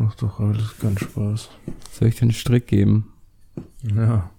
macht 0.00 0.22
doch 0.22 0.40
alles 0.40 0.78
ganz 0.78 1.00
Spaß. 1.00 1.50
Soll 1.92 2.08
ich 2.08 2.16
dir 2.16 2.22
einen 2.22 2.32
Strick 2.32 2.66
geben? 2.66 3.12
Ja. 3.82 4.30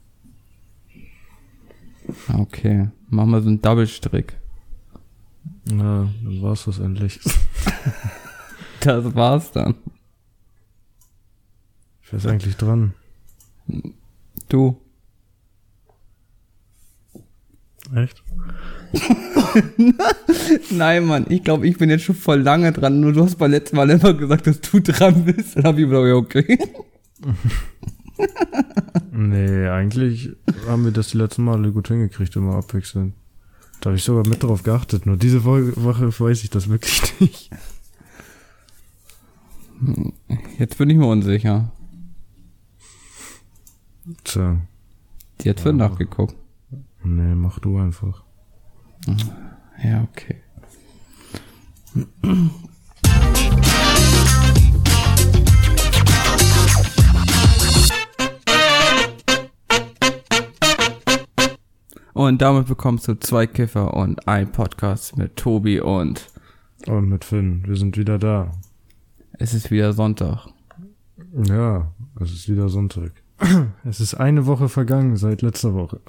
Okay. 2.33 2.89
Machen 3.09 3.31
wir 3.31 3.41
so 3.41 3.49
einen 3.49 3.61
Double-Strick. 3.61 4.37
Na, 5.65 6.11
dann 6.23 6.41
war's 6.41 6.65
das 6.65 6.79
endlich. 6.79 7.19
Das 8.83 9.13
war's 9.13 9.51
dann. 9.51 9.75
Wer 12.09 12.17
ist 12.17 12.25
eigentlich 12.25 12.57
dran? 12.57 12.95
Du. 14.49 14.81
Echt? 17.93 18.23
Nein, 20.71 21.05
Mann, 21.05 21.25
ich 21.29 21.43
glaube, 21.43 21.67
ich 21.67 21.77
bin 21.77 21.89
jetzt 21.89 22.03
schon 22.03 22.15
voll 22.15 22.41
lange 22.41 22.71
dran. 22.71 22.99
Nur 22.99 23.13
du 23.13 23.23
hast 23.23 23.37
beim 23.37 23.51
letzten 23.51 23.75
Mal 23.77 23.89
immer 23.89 24.13
gesagt, 24.13 24.47
dass 24.47 24.61
du 24.61 24.79
dran 24.81 25.25
bist. 25.25 25.55
Dann 25.55 25.63
hab 25.65 25.77
ich 25.77 25.87
mir 25.87 26.01
gedacht, 26.01 26.13
okay. 26.15 26.57
Nee, 29.11 29.67
eigentlich 29.67 30.29
haben 30.67 30.83
wir 30.85 30.91
das 30.91 31.09
die 31.09 31.17
letzten 31.17 31.43
Male 31.43 31.71
gut 31.71 31.87
hingekriegt, 31.87 32.35
immer 32.35 32.55
abwechselnd. 32.55 33.13
Da 33.79 33.87
habe 33.89 33.97
ich 33.97 34.03
sogar 34.03 34.27
mit 34.27 34.43
drauf 34.43 34.63
geachtet. 34.63 35.05
Nur 35.05 35.17
diese 35.17 35.43
Wo- 35.43 35.83
Woche 35.83 36.07
weiß 36.19 36.43
ich 36.43 36.49
das 36.51 36.69
wirklich 36.69 37.01
nicht. 37.19 37.49
Jetzt 40.59 40.77
bin 40.77 40.89
ich 40.91 40.97
mir 40.97 41.07
unsicher. 41.07 41.71
Tja. 44.23 44.57
Jetzt 45.43 45.65
wird 45.65 45.77
Ja. 45.79 45.89
nachgeguckt. 45.89 46.35
Nee, 47.03 47.33
mach 47.35 47.57
du 47.59 47.77
einfach. 47.79 48.23
Ja, 49.83 50.03
okay. 50.03 50.37
Und 62.13 62.41
damit 62.41 62.67
bekommst 62.67 63.07
du 63.07 63.15
zwei 63.19 63.47
Kiffer 63.47 63.93
und 63.93 64.27
ein 64.27 64.51
Podcast 64.51 65.17
mit 65.17 65.35
Tobi 65.37 65.79
und 65.79 66.27
Und 66.87 67.09
mit 67.09 67.25
Finn, 67.25 67.63
wir 67.65 67.75
sind 67.77 67.97
wieder 67.97 68.19
da. 68.19 68.51
es 69.39 69.53
ist 69.53 69.71
wieder 69.71 69.93
Sonntag. 69.93 70.47
Ja, 71.33 71.91
es 72.19 72.31
ist 72.31 72.49
wieder 72.49 72.69
Sonntag. 72.69 73.11
Es 73.83 73.99
ist 73.99 74.13
eine 74.13 74.45
Woche 74.45 74.69
vergangen 74.69 75.15
seit 75.17 75.41
letzter 75.41 75.73
Woche. 75.73 75.99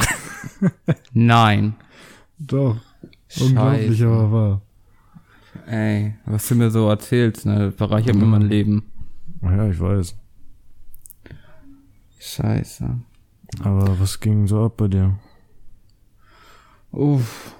Nein. 1.14 1.74
Doch. 2.46 2.76
Unglaublich, 3.40 3.98
Scheiße. 3.98 4.06
aber 4.06 4.32
wahr. 4.32 4.62
Ey, 5.66 6.14
was 6.26 6.48
du 6.48 6.54
mir 6.54 6.70
so 6.70 6.88
erzählst, 6.88 7.46
ne, 7.46 7.72
bereichert 7.76 8.16
mir 8.16 8.26
mein 8.26 8.42
Leben. 8.42 8.84
Ja, 9.42 9.68
ich 9.68 9.78
weiß. 9.78 10.16
Scheiße. 12.18 12.98
Aber 13.62 14.00
was 14.00 14.18
ging 14.20 14.46
so 14.46 14.64
ab 14.64 14.76
bei 14.76 14.88
dir? 14.88 15.18
Uff. 16.90 17.54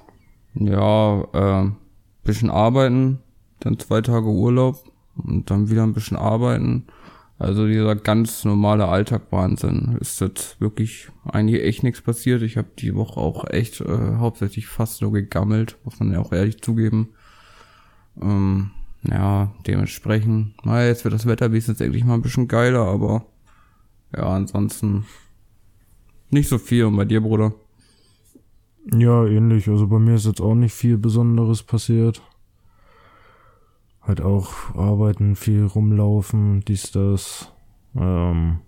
Ja, 0.55 1.25
ähm, 1.33 1.77
bisschen 2.25 2.50
arbeiten, 2.50 3.20
dann 3.60 3.78
zwei 3.78 4.00
Tage 4.00 4.27
Urlaub 4.27 4.91
und 5.16 5.50
dann 5.50 5.70
wieder 5.70 5.83
ein 5.83 5.94
bisschen 5.94 6.16
arbeiten. 6.16 6.86
Also 7.38 7.66
dieser 7.66 7.97
ganz 7.97 8.44
normale 8.44 8.86
Alltag-Wahnsinn. 8.86 9.97
Ist 10.00 10.20
jetzt 10.20 10.61
wirklich 10.61 11.08
eigentlich 11.25 11.62
echt 11.62 11.83
nichts 11.83 12.00
passiert. 12.00 12.42
Ich 12.42 12.56
habe 12.56 12.69
die 12.78 12.94
Woche 12.94 13.19
auch 13.19 13.48
echt 13.50 13.80
äh, 13.80 14.16
hauptsächlich 14.16 14.66
fast 14.66 15.02
nur 15.02 15.12
gegammelt, 15.12 15.77
muss 15.84 15.98
man 15.98 16.12
ja 16.12 16.20
auch 16.20 16.33
ehrlich 16.33 16.62
zugeben. 16.62 17.08
Ähm, 18.20 18.70
ja, 19.03 19.53
dementsprechend, 19.66 20.55
na, 20.62 20.86
jetzt 20.86 21.05
wird 21.05 21.14
das 21.14 21.27
Wetter 21.27 21.50
wenigstens 21.50 21.80
endlich 21.80 22.05
mal 22.05 22.14
ein 22.14 22.22
bisschen 22.22 22.47
geiler, 22.47 22.86
aber 22.86 23.27
ja, 24.14 24.28
ansonsten 24.28 25.05
nicht 26.31 26.49
so 26.49 26.59
viel. 26.59 26.84
Und 26.84 26.97
bei 26.97 27.04
dir, 27.04 27.20
Bruder? 27.20 27.53
Ja, 28.97 29.26
ähnlich. 29.26 29.69
Also 29.69 29.87
bei 29.87 29.99
mir 29.99 30.14
ist 30.14 30.26
jetzt 30.26 30.41
auch 30.41 30.54
nicht 30.54 30.75
viel 30.75 30.99
Besonderes 30.99 31.62
passiert. 31.62 32.22
Halt 34.02 34.20
auch 34.20 34.74
arbeiten, 34.74 35.36
viel 35.36 35.64
rumlaufen, 35.64 36.64
dies, 36.66 36.90
das. 36.90 37.52
Ähm, 37.94 38.58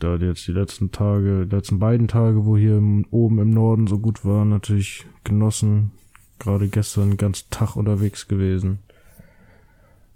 da 0.00 0.16
jetzt 0.16 0.46
die 0.46 0.52
letzten 0.52 0.92
Tage, 0.92 1.46
die 1.46 1.54
letzten 1.54 1.78
beiden 1.78 2.08
Tage, 2.08 2.44
wo 2.44 2.56
hier 2.56 2.82
oben 3.10 3.38
im 3.38 3.50
Norden 3.50 3.86
so 3.86 3.98
gut 3.98 4.24
war, 4.24 4.44
natürlich 4.44 5.06
genossen. 5.24 5.92
Gerade 6.38 6.68
gestern 6.68 7.16
ganzen 7.16 7.50
Tag 7.50 7.76
unterwegs 7.76 8.26
gewesen. 8.26 8.78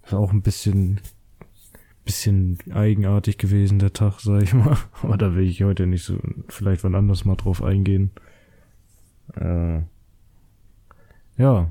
Ist 0.05 0.15
auch 0.15 0.33
ein 0.33 0.43
bisschen, 0.43 1.01
bisschen 2.05 2.59
eigenartig 2.73 3.39
gewesen, 3.39 3.79
der 3.79 3.93
Tag, 3.93 4.21
sag 4.21 4.43
ich 4.43 4.55
mal. 4.55 4.77
Aber 5.03 5.17
da 5.19 5.35
will 5.35 5.45
ich 5.45 5.63
heute 5.63 5.87
nicht 5.87 6.05
so, 6.05 6.19
vielleicht 6.49 6.83
wann 6.85 6.95
anders 6.95 7.25
mal 7.25 7.37
drauf 7.37 7.63
eingehen. 7.63 8.11
Äh, 9.35 9.81
ja. 11.37 11.71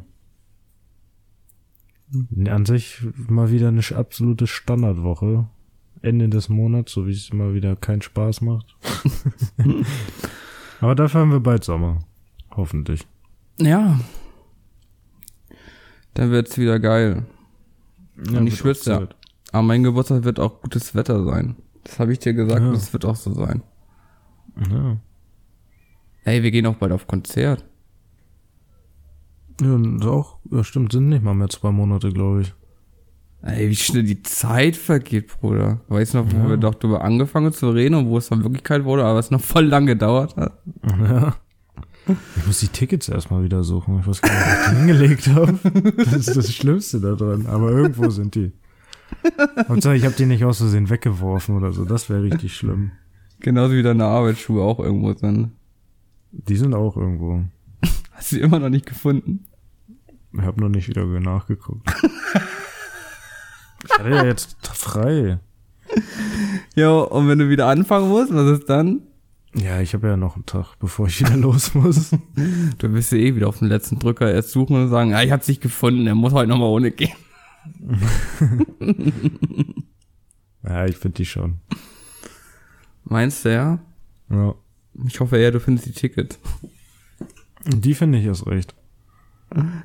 An 2.47 2.65
sich 2.65 3.01
mal 3.27 3.51
wieder 3.51 3.69
eine 3.69 3.81
absolute 3.95 4.47
Standardwoche. 4.47 5.47
Ende 6.01 6.27
des 6.29 6.49
Monats, 6.49 6.91
so 6.91 7.07
wie 7.07 7.11
es 7.11 7.29
immer 7.29 7.53
wieder 7.53 7.75
keinen 7.75 8.01
Spaß 8.01 8.41
macht. 8.41 8.75
Aber 10.81 10.95
dafür 10.95 11.21
haben 11.21 11.31
wir 11.31 11.39
bald 11.39 11.63
Sommer. 11.63 11.99
Hoffentlich. 12.51 13.07
Ja. 13.59 13.99
Dann 16.13 16.31
wird's 16.31 16.57
wieder 16.57 16.79
geil. 16.79 17.25
Und 18.17 18.47
ich 18.47 18.57
schwitze 18.57 18.91
ja. 18.91 19.07
Aber 19.51 19.63
mein 19.63 19.83
Geburtstag 19.83 20.23
wird 20.23 20.39
auch 20.39 20.61
gutes 20.61 20.93
Wetter 20.93 21.23
sein. 21.23 21.55
Das 21.83 21.99
habe 21.99 22.11
ich 22.11 22.19
dir 22.19 22.33
gesagt, 22.33 22.59
Ja. 22.61 22.67
und 22.67 22.73
das 22.75 22.91
wird 22.93 23.05
auch 23.05 23.15
so 23.15 23.33
sein. 23.33 23.63
Ja. 24.69 24.97
Ey, 26.25 26.43
wir 26.43 26.51
gehen 26.51 26.65
auch 26.65 26.75
bald 26.75 26.91
auf 26.91 27.07
Konzert. 27.07 27.63
Ja, 29.63 29.73
und 29.73 30.05
auch, 30.05 30.37
ja 30.51 30.63
stimmt, 30.63 30.91
sind 30.91 31.09
nicht 31.09 31.23
mal 31.23 31.33
mehr 31.33 31.49
zwei 31.49 31.71
Monate, 31.71 32.11
glaube 32.11 32.41
ich. 32.41 32.53
Ey, 33.41 33.69
wie 33.69 33.75
schnell 33.75 34.03
die 34.03 34.23
Zeit 34.23 34.77
vergeht, 34.77 35.27
Bruder. 35.27 35.81
Weißt 35.89 36.13
du 36.13 36.19
noch, 36.19 36.31
wo 36.31 36.37
Ja. 36.37 36.49
wir 36.49 36.57
doch 36.57 36.75
drüber 36.75 37.03
angefangen 37.03 37.51
zu 37.51 37.69
reden 37.71 37.95
und 37.95 38.07
wo 38.07 38.17
es 38.17 38.29
dann 38.29 38.43
Wirklichkeit 38.43 38.85
wurde, 38.85 39.03
aber 39.03 39.19
es 39.19 39.31
noch 39.31 39.41
voll 39.41 39.65
lang 39.65 39.85
gedauert 39.85 40.35
hat? 40.37 40.53
Ja. 40.85 41.35
Ich 42.37 42.45
muss 42.47 42.59
die 42.59 42.67
Tickets 42.67 43.07
erstmal 43.07 43.43
wieder 43.43 43.63
suchen. 43.63 43.99
Ich 43.99 44.07
weiß 44.07 44.21
gar 44.21 44.29
nicht, 44.31 44.45
wo 44.45 44.51
ich 44.51 44.69
die 44.69 44.75
hingelegt 44.75 45.27
habe. 45.27 45.93
Das 45.97 46.13
ist 46.27 46.35
das 46.35 46.53
Schlimmste 46.53 46.99
da 46.99 47.13
dran. 47.15 47.45
Aber 47.47 47.71
irgendwo 47.71 48.09
sind 48.09 48.35
die. 48.35 48.51
Hauptsache, 49.69 49.95
ich 49.95 50.03
habe 50.03 50.15
die 50.17 50.25
nicht 50.25 50.43
aus 50.43 50.57
Versehen 50.57 50.89
weggeworfen 50.89 51.55
oder 51.55 51.71
so. 51.71 51.85
Das 51.85 52.09
wäre 52.09 52.23
richtig 52.23 52.55
schlimm. 52.55 52.91
Genauso 53.39 53.73
wie 53.73 53.83
deine 53.83 54.03
Arbeitsschuhe 54.05 54.61
auch 54.63 54.79
irgendwo 54.79 55.13
sind. 55.13 55.51
Die 56.31 56.55
sind 56.57 56.73
auch 56.73 56.97
irgendwo. 56.97 57.43
Hast 58.11 58.31
du 58.31 58.35
die 58.37 58.41
immer 58.41 58.59
noch 58.59 58.69
nicht 58.69 58.85
gefunden? 58.85 59.45
Ich 60.33 60.41
habe 60.41 60.61
noch 60.61 60.69
nicht 60.69 60.87
wieder 60.87 61.05
nachgeguckt. 61.05 61.87
Ich 63.85 63.99
hatte 63.99 64.11
ja 64.11 64.23
jetzt 64.23 64.55
frei. 64.65 65.39
Ja, 66.73 66.99
und 66.99 67.27
wenn 67.27 67.37
du 67.37 67.49
wieder 67.49 67.67
anfangen 67.67 68.07
musst, 68.07 68.33
was 68.33 68.59
ist 68.59 68.69
dann? 68.69 69.01
Ja, 69.55 69.81
ich 69.81 69.93
habe 69.93 70.07
ja 70.07 70.15
noch 70.15 70.35
einen 70.35 70.45
Tag, 70.45 70.75
bevor 70.79 71.07
ich 71.07 71.19
wieder 71.19 71.35
los 71.37 71.75
muss. 71.75 72.11
Du 72.77 72.93
wirst 72.93 73.11
ja 73.11 73.17
eh 73.17 73.35
wieder 73.35 73.49
auf 73.49 73.59
den 73.59 73.67
letzten 73.67 73.99
Drücker 73.99 74.31
erst 74.31 74.51
suchen 74.51 74.77
und 74.77 74.89
sagen, 74.89 75.13
ah, 75.13 75.21
ich 75.21 75.31
hab's 75.31 75.49
nicht 75.49 75.61
gefunden, 75.61 76.07
er 76.07 76.15
muss 76.15 76.31
heute 76.31 76.49
nochmal 76.49 76.69
ohne 76.69 76.91
gehen. 76.91 77.11
Ja, 80.63 80.85
ich 80.85 80.95
finde 80.95 81.17
die 81.17 81.25
schon. 81.25 81.59
Meinst 83.03 83.43
du 83.43 83.53
ja? 83.53 83.79
Ja. 84.29 84.55
Ich 85.05 85.19
hoffe 85.19 85.37
eher, 85.37 85.51
du 85.51 85.59
findest 85.59 85.87
die 85.87 85.91
Tickets 85.91 86.39
Die 87.65 87.95
finde 87.95 88.19
ich 88.19 88.25
erst 88.25 88.47
recht. 88.47 88.73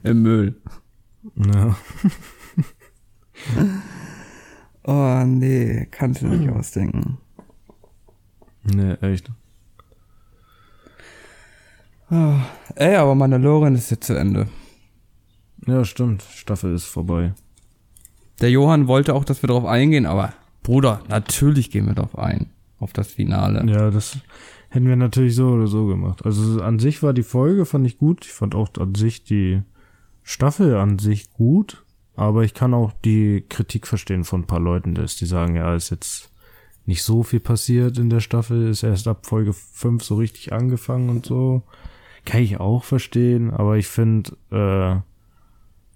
Im 0.02 0.22
Müll. 0.22 0.60
Ja. 1.36 1.76
Oh 4.90 5.22
nee, 5.26 5.86
kannst 5.90 6.22
du 6.22 6.28
nicht 6.28 6.48
ausdenken. 6.48 7.18
Nee, 8.64 8.94
echt. 9.02 9.30
Oh, 12.10 12.36
ey, 12.74 12.96
aber 12.96 13.14
Mandalorian 13.14 13.74
ist 13.74 13.90
jetzt 13.90 14.06
zu 14.06 14.14
Ende. 14.14 14.48
Ja, 15.66 15.84
stimmt. 15.84 16.22
Staffel 16.22 16.74
ist 16.74 16.86
vorbei. 16.86 17.34
Der 18.40 18.50
Johann 18.50 18.88
wollte 18.88 19.14
auch, 19.14 19.26
dass 19.26 19.42
wir 19.42 19.48
darauf 19.48 19.66
eingehen, 19.66 20.06
aber 20.06 20.32
Bruder, 20.62 21.02
natürlich 21.08 21.70
gehen 21.70 21.86
wir 21.86 21.94
darauf 21.94 22.18
ein. 22.18 22.46
Auf 22.78 22.94
das 22.94 23.08
Finale. 23.08 23.70
Ja, 23.70 23.90
das 23.90 24.16
hätten 24.68 24.86
wir 24.86 24.96
natürlich 24.96 25.34
so 25.34 25.48
oder 25.48 25.66
so 25.66 25.86
gemacht. 25.86 26.24
Also 26.24 26.62
an 26.62 26.78
sich 26.78 27.02
war 27.02 27.12
die 27.12 27.22
Folge, 27.22 27.64
fand 27.64 27.86
ich 27.86 27.98
gut. 27.98 28.24
Ich 28.24 28.32
fand 28.32 28.54
auch 28.54 28.68
an 28.78 28.94
sich 28.94 29.24
die 29.24 29.62
Staffel 30.22 30.76
an 30.76 30.98
sich 30.98 31.32
gut. 31.32 31.84
Aber 32.14 32.42
ich 32.42 32.52
kann 32.52 32.74
auch 32.74 32.92
die 33.04 33.44
Kritik 33.48 33.86
verstehen 33.86 34.24
von 34.24 34.40
ein 34.40 34.46
paar 34.46 34.60
Leuten, 34.60 34.94
dass 34.94 35.16
die 35.16 35.26
sagen, 35.26 35.54
ja, 35.54 35.74
ist 35.74 35.90
jetzt 35.90 36.32
nicht 36.84 37.02
so 37.04 37.22
viel 37.22 37.38
passiert 37.38 37.98
in 37.98 38.10
der 38.10 38.20
Staffel, 38.20 38.68
ist 38.68 38.82
erst 38.82 39.06
ab 39.06 39.26
Folge 39.26 39.52
5 39.52 40.02
so 40.02 40.16
richtig 40.16 40.52
angefangen 40.52 41.10
und 41.10 41.26
so. 41.26 41.62
Kann 42.24 42.42
ich 42.42 42.58
auch 42.58 42.82
verstehen, 42.82 43.50
aber 43.50 43.76
ich 43.76 43.86
finde, 43.86 44.32
äh, 44.50 44.96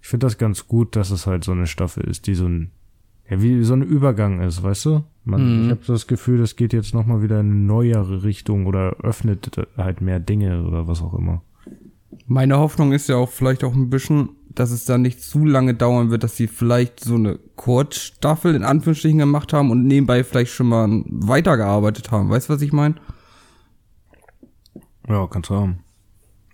ich 0.01 0.07
finde 0.07 0.27
das 0.27 0.37
ganz 0.37 0.67
gut, 0.67 0.95
dass 0.95 1.11
es 1.11 1.27
halt 1.27 1.43
so 1.43 1.51
eine 1.51 1.67
Staffel 1.67 2.03
ist, 2.05 2.27
die 2.27 2.35
so 2.35 2.45
ein 2.45 2.71
ja, 3.29 3.41
wie 3.41 3.63
so 3.63 3.73
ein 3.73 3.81
Übergang 3.81 4.41
ist, 4.41 4.63
weißt 4.63 4.85
du? 4.85 5.03
Man, 5.23 5.59
Mhm. 5.59 5.65
Ich 5.65 5.71
habe 5.71 5.81
das 5.87 6.07
Gefühl, 6.07 6.39
das 6.39 6.55
geht 6.55 6.73
jetzt 6.73 6.93
nochmal 6.93 7.21
wieder 7.21 7.39
in 7.39 7.51
eine 7.51 7.59
neuere 7.59 8.23
Richtung 8.23 8.65
oder 8.65 8.97
öffnet 9.01 9.49
halt 9.77 10.01
mehr 10.01 10.19
Dinge 10.19 10.63
oder 10.63 10.87
was 10.87 11.01
auch 11.01 11.13
immer. 11.13 11.41
Meine 12.27 12.57
Hoffnung 12.57 12.91
ist 12.93 13.09
ja 13.09 13.15
auch 13.15 13.29
vielleicht 13.29 13.63
auch 13.63 13.73
ein 13.73 13.89
bisschen, 13.89 14.29
dass 14.49 14.71
es 14.71 14.85
dann 14.85 15.01
nicht 15.01 15.21
zu 15.21 15.45
lange 15.45 15.73
dauern 15.73 16.11
wird, 16.11 16.23
dass 16.23 16.37
sie 16.37 16.47
vielleicht 16.47 16.99
so 16.99 17.15
eine 17.15 17.39
Kurzstaffel 17.55 18.55
in 18.55 18.63
Anführungsstrichen 18.63 19.19
gemacht 19.19 19.53
haben 19.53 19.71
und 19.71 19.85
nebenbei 19.85 20.23
vielleicht 20.23 20.51
schon 20.51 20.67
mal 20.67 21.03
weitergearbeitet 21.07 22.11
haben. 22.11 22.29
Weißt 22.29 22.49
du, 22.49 22.53
was 22.53 22.61
ich 22.61 22.71
meine? 22.71 22.95
Ja, 25.07 25.27
kannst 25.27 25.49
du 25.49 25.55
haben. 25.55 25.79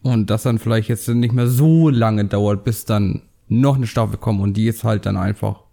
Und 0.01 0.29
das 0.29 0.43
dann 0.43 0.59
vielleicht 0.59 0.87
jetzt 0.87 1.07
nicht 1.09 1.33
mehr 1.33 1.47
so 1.47 1.89
lange 1.89 2.25
dauert, 2.25 2.63
bis 2.63 2.85
dann 2.85 3.23
noch 3.47 3.75
eine 3.75 3.87
Staffel 3.87 4.17
kommt 4.17 4.41
und 4.41 4.53
die 4.53 4.67
ist 4.67 4.83
halt 4.83 5.05
dann 5.05 5.17
einfach 5.17 5.63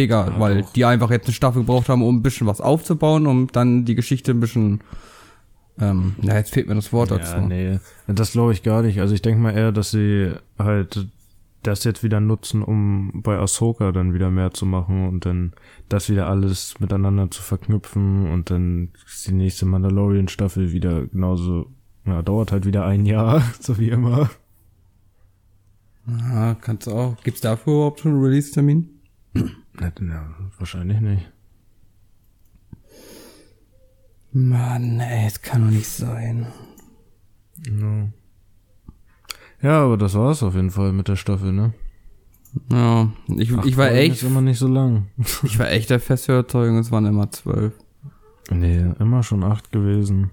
mega, 0.00 0.26
Ja, 0.28 0.40
weil 0.40 0.62
doch. 0.62 0.72
die 0.72 0.84
einfach 0.84 1.10
jetzt 1.10 1.26
eine 1.26 1.34
Staffel 1.34 1.62
gebraucht 1.62 1.88
haben, 1.88 2.02
um 2.02 2.16
ein 2.16 2.22
bisschen 2.22 2.46
was 2.46 2.60
aufzubauen, 2.60 3.26
um 3.26 3.46
dann 3.52 3.84
die 3.84 3.94
Geschichte 3.94 4.32
ein 4.32 4.40
bisschen, 4.40 4.80
ähm, 5.80 6.14
na 6.22 6.36
jetzt 6.36 6.52
fehlt 6.52 6.68
mir 6.68 6.74
das 6.74 6.92
Wort 6.92 7.10
dazu. 7.10 7.36
Ja, 7.36 7.40
nee, 7.40 7.78
das 8.06 8.32
glaube 8.32 8.52
ich 8.52 8.62
gar 8.62 8.82
nicht. 8.82 9.00
Also 9.00 9.14
ich 9.14 9.22
denke 9.22 9.40
mal 9.40 9.52
eher, 9.56 9.72
dass 9.72 9.90
sie 9.90 10.32
halt 10.58 11.06
das 11.64 11.82
jetzt 11.84 12.02
wieder 12.04 12.20
nutzen, 12.20 12.62
um 12.62 13.10
bei 13.22 13.36
Ahsoka 13.36 13.90
dann 13.92 14.14
wieder 14.14 14.30
mehr 14.30 14.52
zu 14.52 14.64
machen 14.64 15.08
und 15.08 15.26
dann 15.26 15.52
das 15.88 16.08
wieder 16.08 16.28
alles 16.28 16.78
miteinander 16.78 17.30
zu 17.30 17.42
verknüpfen 17.42 18.30
und 18.30 18.50
dann 18.50 18.90
ist 19.06 19.26
die 19.26 19.32
nächste 19.32 19.66
Mandalorian-Staffel 19.66 20.72
wieder 20.72 21.06
genauso, 21.08 21.66
ja, 22.06 22.22
dauert 22.22 22.52
halt 22.52 22.64
wieder 22.64 22.86
ein 22.86 23.04
Jahr, 23.06 23.42
so 23.60 23.76
wie 23.78 23.88
immer. 23.88 24.30
Ja, 26.06 26.54
kannst 26.54 26.86
du 26.86 26.92
auch. 26.92 27.16
Gibt's 27.22 27.40
dafür 27.40 27.72
überhaupt 27.74 28.00
schon 28.00 28.12
einen 28.12 28.22
Release-Termin? 28.24 28.88
Ja, 29.80 29.92
ja, 30.00 30.34
wahrscheinlich 30.58 31.00
nicht. 31.00 31.30
Mann, 34.32 35.00
ey, 35.00 35.26
es 35.26 35.40
kann 35.40 35.64
doch 35.64 35.70
nicht 35.70 35.88
sein. 35.88 36.46
Ja. 37.66 38.08
ja, 39.62 39.84
aber 39.84 39.96
das 39.96 40.14
war's 40.14 40.42
auf 40.42 40.54
jeden 40.54 40.70
Fall 40.70 40.92
mit 40.92 41.08
der 41.08 41.16
Staffel, 41.16 41.52
ne? 41.52 41.72
Ja, 42.70 43.10
ich, 43.36 43.54
Acht 43.56 43.66
ich 43.66 43.76
war 43.76 43.90
echt, 43.90 44.16
Ist 44.16 44.22
immer 44.22 44.40
nicht 44.40 44.58
so 44.58 44.68
lang. 44.68 45.08
ich 45.42 45.58
war 45.58 45.70
echt 45.70 45.90
der 45.90 46.00
festen 46.00 46.32
Überzeugung, 46.32 46.78
es 46.78 46.90
waren 46.90 47.06
immer 47.06 47.30
zwölf. 47.30 47.72
nee, 48.50 48.84
immer 48.98 49.22
schon 49.22 49.44
acht 49.44 49.72
gewesen. 49.72 50.30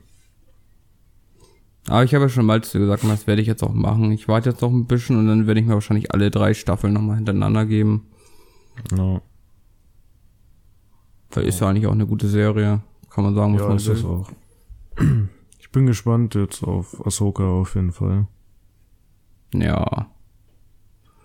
Aber 1.88 2.04
ich 2.04 2.16
habe 2.16 2.26
ja 2.26 2.30
schon 2.30 2.46
mal 2.46 2.64
zu 2.64 2.78
dir 2.78 2.86
gesagt, 2.86 3.04
das 3.04 3.28
werde 3.28 3.42
ich 3.42 3.48
jetzt 3.48 3.64
auch 3.64 3.74
machen. 3.74 4.12
Ich 4.12 4.28
warte 4.28 4.50
jetzt 4.50 4.62
noch 4.62 4.72
ein 4.72 4.88
bisschen 4.88 5.18
und 5.18 5.28
dann 5.28 5.46
werde 5.46 5.60
ich 5.60 5.66
mir 5.68 5.76
wahrscheinlich 5.76 6.14
alle 6.14 6.32
drei 6.32 6.54
Staffeln 6.54 6.94
nochmal 6.94 7.18
hintereinander 7.18 7.66
geben. 7.66 8.08
Ja, 8.92 8.98
Weil 8.98 9.22
ist 11.42 11.60
ja 11.60 11.70
eigentlich 11.70 11.88
auch 11.88 11.92
eine 11.94 12.08
gute 12.08 12.28
Serie. 12.28 12.82
Kann 13.10 13.24
man 13.24 13.36
sagen, 13.36 13.54
was 13.54 13.62
ja 13.62 13.68
man 13.68 13.78
ist 13.78 13.88
will. 13.88 14.06
auch. 14.06 14.32
Ich 15.60 15.72
bin 15.72 15.88
gespannt 15.88 16.36
jetzt 16.36 16.64
auf 16.64 17.06
Ahsoka 17.06 17.44
auf 17.44 17.76
jeden 17.76 17.92
Fall. 17.92 18.28
Ja. 19.54 20.10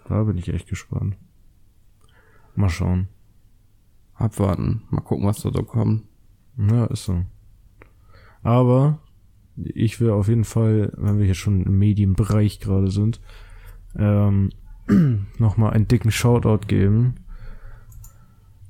Da 0.08 0.24
bin 0.24 0.38
ich 0.38 0.48
echt 0.48 0.68
gespannt. 0.68 1.16
Mal 2.56 2.68
schauen. 2.68 3.06
Abwarten. 4.14 4.82
Mal 4.90 5.02
gucken, 5.02 5.26
was 5.26 5.42
da 5.42 5.52
so 5.52 5.62
kommt. 5.62 6.02
Ja, 6.56 6.86
ist 6.86 7.04
so. 7.04 7.22
Aber 8.42 8.98
ich 9.54 10.00
will 10.00 10.10
auf 10.10 10.26
jeden 10.26 10.44
Fall, 10.44 10.92
wenn 10.96 11.18
wir 11.18 11.26
hier 11.26 11.34
schon 11.34 11.62
im 11.62 11.78
Medienbereich 11.78 12.58
gerade 12.58 12.90
sind, 12.90 13.20
ähm, 13.96 14.50
nochmal 15.38 15.74
einen 15.74 15.86
dicken 15.86 16.10
Shoutout 16.10 16.66
geben, 16.66 17.14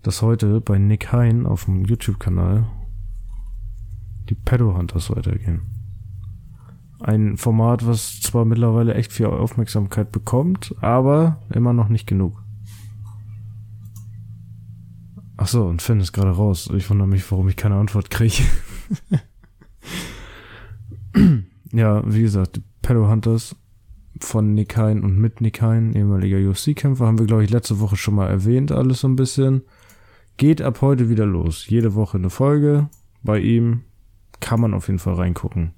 dass 0.02 0.22
heute 0.22 0.60
bei 0.60 0.78
Nick 0.78 1.12
Hein 1.12 1.46
auf 1.46 1.66
dem 1.66 1.84
YouTube-Kanal 1.84 2.66
die 4.28 4.34
Pedo 4.34 4.76
Hunters 4.76 5.10
weitergehen. 5.10 5.62
Ein 7.00 7.36
Format, 7.36 7.86
was 7.86 8.20
zwar 8.20 8.44
mittlerweile 8.44 8.94
echt 8.94 9.12
viel 9.12 9.26
Aufmerksamkeit 9.26 10.12
bekommt, 10.12 10.74
aber 10.80 11.40
immer 11.50 11.72
noch 11.72 11.88
nicht 11.88 12.06
genug. 12.06 12.42
Ach 15.36 15.48
so, 15.48 15.64
und 15.64 15.80
Finn 15.80 16.00
ist 16.00 16.12
gerade 16.12 16.32
raus. 16.32 16.70
Ich 16.74 16.88
wundere 16.90 17.08
mich, 17.08 17.30
warum 17.30 17.48
ich 17.48 17.56
keine 17.56 17.76
Antwort 17.76 18.10
kriege. 18.10 18.42
ja, 21.72 22.02
wie 22.06 22.20
gesagt, 22.20 22.56
die 22.56 22.62
Pedo 22.82 23.08
Hunters 23.08 23.56
von 24.18 24.52
Nick 24.52 24.76
Hein 24.76 25.02
und 25.02 25.18
mit 25.18 25.40
Nick 25.40 25.62
Hein, 25.62 25.94
ehemaliger 25.94 26.36
UFC-Kämpfer, 26.36 27.06
haben 27.06 27.18
wir, 27.18 27.26
glaube 27.26 27.44
ich, 27.44 27.50
letzte 27.50 27.80
Woche 27.80 27.96
schon 27.96 28.16
mal 28.16 28.28
erwähnt, 28.28 28.70
alles 28.70 29.00
so 29.00 29.08
ein 29.08 29.16
bisschen. 29.16 29.62
Geht 30.40 30.62
ab 30.62 30.80
heute 30.80 31.10
wieder 31.10 31.26
los. 31.26 31.66
Jede 31.68 31.94
Woche 31.94 32.16
eine 32.16 32.30
Folge. 32.30 32.88
Bei 33.22 33.38
ihm 33.38 33.82
kann 34.40 34.58
man 34.58 34.72
auf 34.72 34.86
jeden 34.86 34.98
Fall 34.98 35.12
reingucken. 35.12 35.72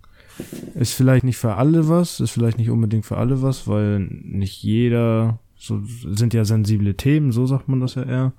Ist 0.76 0.94
vielleicht 0.94 1.25
nicht 1.25 1.37
für 1.37 1.56
alle 1.56 1.88
was, 1.88 2.20
ist 2.20 2.31
vielleicht 2.31 2.59
nicht 2.59 2.70
unbedingt 2.70 3.05
für 3.05 3.17
alle 3.17 3.43
was, 3.43 3.67
weil 3.67 3.99
nicht 3.99 4.62
jeder, 4.62 5.41
so 5.56 5.81
sind 5.82 6.32
ja 6.32 6.44
sensible 6.44 6.97
Themen, 6.97 7.32
so 7.32 7.44
sagt 7.44 7.69
man 7.69 7.81
das 7.81 7.97
ja 7.97 8.05
eher. 8.05 8.32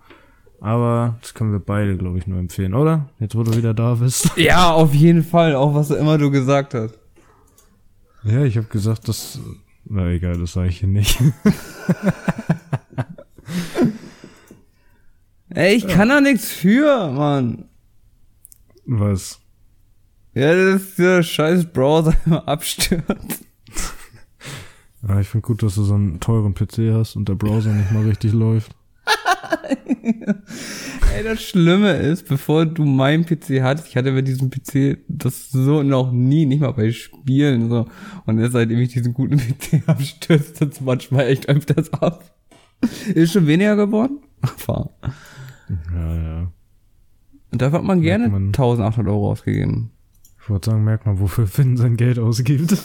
Aber 0.62 1.18
das 1.20 1.34
können 1.34 1.52
wir 1.52 1.60
beide, 1.60 1.98
glaube 1.98 2.20
ich, 2.20 2.26
nur 2.26 2.40
empfehlen, 2.40 2.74
oder? 2.74 3.10
Jetzt, 3.20 3.36
wo 3.36 3.44
du 3.44 3.58
wieder 3.58 3.74
da 3.74 3.96
bist. 3.96 4.32
Ja, 4.38 4.72
auf 4.72 4.94
jeden 4.94 5.24
Fall. 5.24 5.56
Auch 5.56 5.76
was 5.76 5.90
immer 5.90 6.18
du 6.18 6.32
gesagt 6.32 6.74
hast. 6.74 6.98
Ja, 8.24 8.46
ich 8.46 8.56
habe 8.56 8.68
gesagt, 8.68 9.10
dass. 9.10 9.42
Na 9.84 10.08
egal, 10.10 10.40
das 10.40 10.54
sage 10.54 10.70
ich 10.70 10.80
hier 10.80 10.88
nicht. 10.88 11.22
Ey, 15.54 15.76
ich 15.76 15.88
kann 15.88 16.10
da 16.10 16.20
nichts 16.20 16.52
für, 16.52 17.12
Mann. 17.12 17.66
Was? 18.86 19.40
Ja, 20.34 20.54
das 20.56 20.82
ist 20.82 21.00
der 21.00 21.22
scheiß 21.22 21.66
Browser 21.72 22.16
immer 22.26 22.48
abstürzt. 22.48 23.46
Ja, 25.06 25.20
ich 25.20 25.28
finde 25.28 25.46
gut, 25.46 25.62
dass 25.62 25.76
du 25.76 25.84
so 25.84 25.96
einen 25.96 26.22
teuren 26.22 26.54
PC 26.54 26.94
hast 26.94 27.18
und 27.18 27.28
der 27.28 27.36
Browser 27.36 27.74
nicht 27.74 27.92
mal 27.92 28.06
richtig 28.06 28.32
läuft. 28.32 28.74
Ey, 31.14 31.24
das 31.26 31.44
Schlimme 31.44 31.92
ist, 31.98 32.26
bevor 32.30 32.66
du 32.66 32.86
meinen 32.86 33.26
PC 33.26 33.62
hattest, 33.62 33.90
ich 33.90 33.98
hatte 33.98 34.14
bei 34.14 34.22
diesem 34.22 34.50
PC 34.50 35.00
das 35.10 35.50
so 35.52 35.84
noch 35.84 36.14
nie, 36.14 36.46
nicht 36.46 36.62
mal 36.62 36.72
bei 36.72 36.90
Spielen 36.94 37.70
so. 37.70 37.86
Und 38.26 38.40
jetzt 38.40 38.54
seitdem 38.54 38.80
ich 38.80 38.94
diesen 38.94 39.14
guten 39.14 39.40
PC 39.40 39.86
habe, 39.88 40.02
stürzt 40.04 40.62
das 40.62 40.80
manchmal 40.80 41.28
echt 41.28 41.50
öfters 41.50 41.92
ab. 41.92 42.24
Ist 43.14 43.34
schon 43.34 43.46
weniger 43.46 43.76
geworden? 43.76 44.20
Aber 44.42 44.90
Ja, 45.70 46.16
ja. 46.16 46.52
Und 47.52 47.62
dafür 47.62 47.80
hat 47.80 47.86
man 47.86 48.02
gerne 48.02 48.30
man. 48.30 48.48
1800 48.48 49.08
Euro 49.08 49.32
ausgegeben. 49.32 49.92
Ich 50.42 50.50
wollte 50.50 50.72
sagen, 50.72 50.84
merkt 50.84 51.06
man, 51.06 51.20
wofür 51.20 51.48
Finn 51.48 51.78
sein 51.78 51.96
Geld 51.96 52.20
ausgibt. 52.20 52.72
oh, 52.74 52.78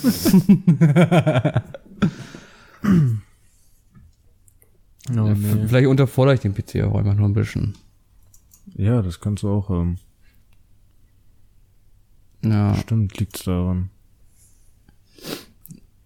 Ja, 5.10 5.34
nee. 5.34 5.66
Vielleicht 5.66 5.88
unterfordere 5.88 6.34
ich 6.34 6.40
den 6.40 6.54
PC 6.54 6.82
auch 6.84 6.94
einfach 6.94 7.14
nur 7.14 7.28
ein 7.28 7.34
bisschen. 7.34 7.74
Ja, 8.74 9.02
das 9.02 9.20
kannst 9.20 9.42
du 9.42 9.48
auch 9.48 9.68
haben. 9.68 9.98
Ja, 12.44 12.74
Stimmt, 12.76 13.18
liegt's 13.18 13.44
daran. 13.44 13.90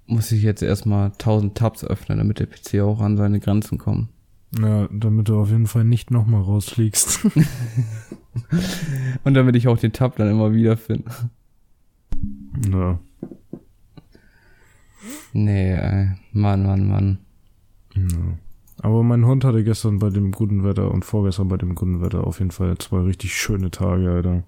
muss 0.07 0.33
ich 0.33 0.43
jetzt 0.43 0.63
erstmal 0.63 1.11
1000 1.11 1.55
Tabs 1.55 1.85
öffnen, 1.85 2.19
damit 2.19 2.39
der 2.39 2.47
PC 2.47 2.81
auch 2.81 3.01
an 3.01 3.17
seine 3.17 3.41
Grenzen 3.41 3.77
kommt. 3.79 4.09
Ja, 4.61 4.89
damit 4.93 5.29
du 5.29 5.39
auf 5.41 5.49
jeden 5.51 5.67
Fall 5.67 5.85
nicht 5.85 6.11
nochmal 6.11 6.43
rausfliegst. 6.43 7.25
Und 9.25 9.35
damit 9.35 9.57
ich 9.57 9.69
auch 9.69 9.79
den 9.79 9.93
Tab 9.93 10.17
dann 10.17 10.31
immer 10.31 10.53
wieder 10.53 10.77
finde. 10.77 11.11
ja. 12.71 12.99
Nee, 15.33 15.73
ey. 15.75 16.09
Mann, 16.33 16.65
Mann, 16.65 16.89
Mann. 16.89 17.19
ja. 17.95 18.03
Aber 18.83 19.03
mein 19.05 19.25
Hund 19.27 19.45
hatte 19.45 19.63
gestern 19.65 19.99
bei 20.01 20.09
dem 20.11 20.33
guten 20.33 20.65
Wetter 20.65 20.91
und 20.91 21.05
vorgestern 21.05 21.47
bei 21.49 21.57
dem 21.57 21.75
guten 21.77 22.01
Wetter 22.01 22.27
auf 22.27 22.39
jeden 22.41 22.51
Fall 22.51 22.77
zwei 22.79 22.99
richtig 23.01 23.33
schöne 23.35 23.71
Tage, 23.71 24.11
Alter. 24.11 24.43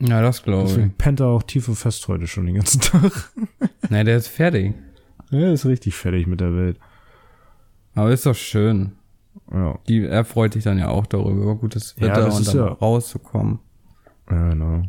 Ja, 0.00 0.20
das 0.20 0.42
glaube 0.42 0.68
Deswegen 0.68 0.88
ich. 0.88 0.98
pennt 0.98 1.20
er 1.20 1.26
auch 1.28 1.42
tief 1.42 1.68
und 1.68 1.76
fest 1.76 2.06
heute 2.06 2.26
schon 2.26 2.46
den 2.46 2.56
ganzen 2.56 2.80
Tag. 2.82 3.30
Nee, 3.88 4.04
der 4.04 4.18
ist 4.18 4.28
fertig. 4.28 4.74
Er 5.30 5.52
ist 5.52 5.64
richtig 5.66 5.94
fertig 5.94 6.26
mit 6.26 6.40
der 6.40 6.54
Welt. 6.54 6.78
Aber 7.94 8.10
ist 8.12 8.26
doch 8.26 8.34
schön. 8.34 8.92
Ja, 9.52 9.78
Die, 9.88 10.04
er 10.04 10.24
freut 10.24 10.52
sich 10.52 10.64
dann 10.64 10.78
ja 10.78 10.88
auch 10.88 11.06
darüber, 11.06 11.30
über 11.42 11.54
gutes 11.56 11.94
Ja, 11.98 12.08
Wetter 12.08 12.26
das 12.26 12.34
und 12.36 12.40
ist 12.42 12.48
dann 12.54 12.66
ja- 12.66 12.72
rauszukommen. 12.72 13.58
ja, 14.30 14.50
genau. 14.50 14.82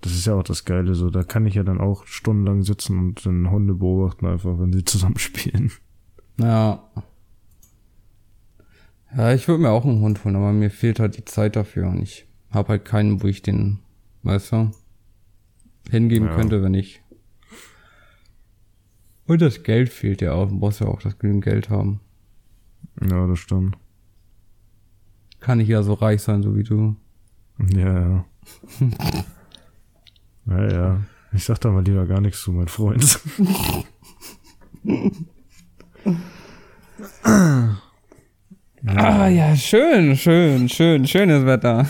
Das 0.00 0.12
ist 0.12 0.26
ja 0.26 0.34
auch 0.34 0.42
das 0.42 0.64
Geile 0.66 0.94
so. 0.94 1.08
Da 1.10 1.22
kann 1.24 1.46
ich 1.46 1.54
ja 1.54 1.62
dann 1.62 1.80
auch 1.80 2.06
stundenlang 2.06 2.62
sitzen 2.62 2.98
und 2.98 3.24
dann 3.24 3.50
Hunde 3.50 3.72
beobachten, 3.74 4.26
einfach, 4.26 4.58
wenn 4.58 4.72
sie 4.72 4.84
zusammen 4.84 5.18
spielen. 5.18 5.72
Ja. 6.38 6.82
Ja, 9.16 9.32
ich 9.32 9.46
würde 9.48 9.62
mir 9.62 9.70
auch 9.70 9.84
einen 9.84 10.00
Hund 10.00 10.24
holen, 10.24 10.36
aber 10.36 10.52
mir 10.52 10.70
fehlt 10.70 10.98
halt 11.00 11.16
die 11.16 11.24
Zeit 11.24 11.56
dafür 11.56 11.88
und 11.88 12.02
ich 12.02 12.26
habe 12.50 12.68
halt 12.70 12.84
keinen, 12.84 13.22
wo 13.22 13.26
ich 13.28 13.42
den, 13.42 13.78
weißt 14.24 14.52
du, 14.52 14.70
hingeben 15.90 16.28
Ja. 16.28 16.34
könnte, 16.34 16.62
wenn 16.62 16.74
ich. 16.74 17.00
Und 19.26 19.40
das 19.40 19.62
Geld 19.62 19.88
fehlt 19.88 20.20
ja 20.20 20.32
auch. 20.32 20.48
Du 20.48 20.58
brauchst 20.58 20.80
ja 20.80 20.86
auch 20.88 21.00
das 21.00 21.18
genügend 21.18 21.44
Geld 21.44 21.70
haben. 21.70 22.00
Ja, 23.00 23.26
das 23.26 23.38
stimmt. 23.38 23.76
Kann 25.44 25.60
ich 25.60 25.68
ja 25.68 25.82
so 25.82 25.92
reich 25.92 26.22
sein, 26.22 26.42
so 26.42 26.56
wie 26.56 26.62
du. 26.62 26.96
Ja, 27.68 28.00
ja. 28.00 28.24
ja, 30.46 30.72
ja. 30.72 31.00
Ich 31.34 31.44
sag 31.44 31.60
da 31.60 31.70
mal 31.70 31.84
lieber 31.84 32.06
gar 32.06 32.22
nichts 32.22 32.40
zu, 32.42 32.52
mein 32.52 32.68
Freund. 32.68 33.20
Ah 38.86 39.28
ja, 39.28 39.56
schön, 39.56 40.14
schön, 40.14 40.68
schön, 40.68 41.06
schönes 41.06 41.46
Wetter. 41.46 41.86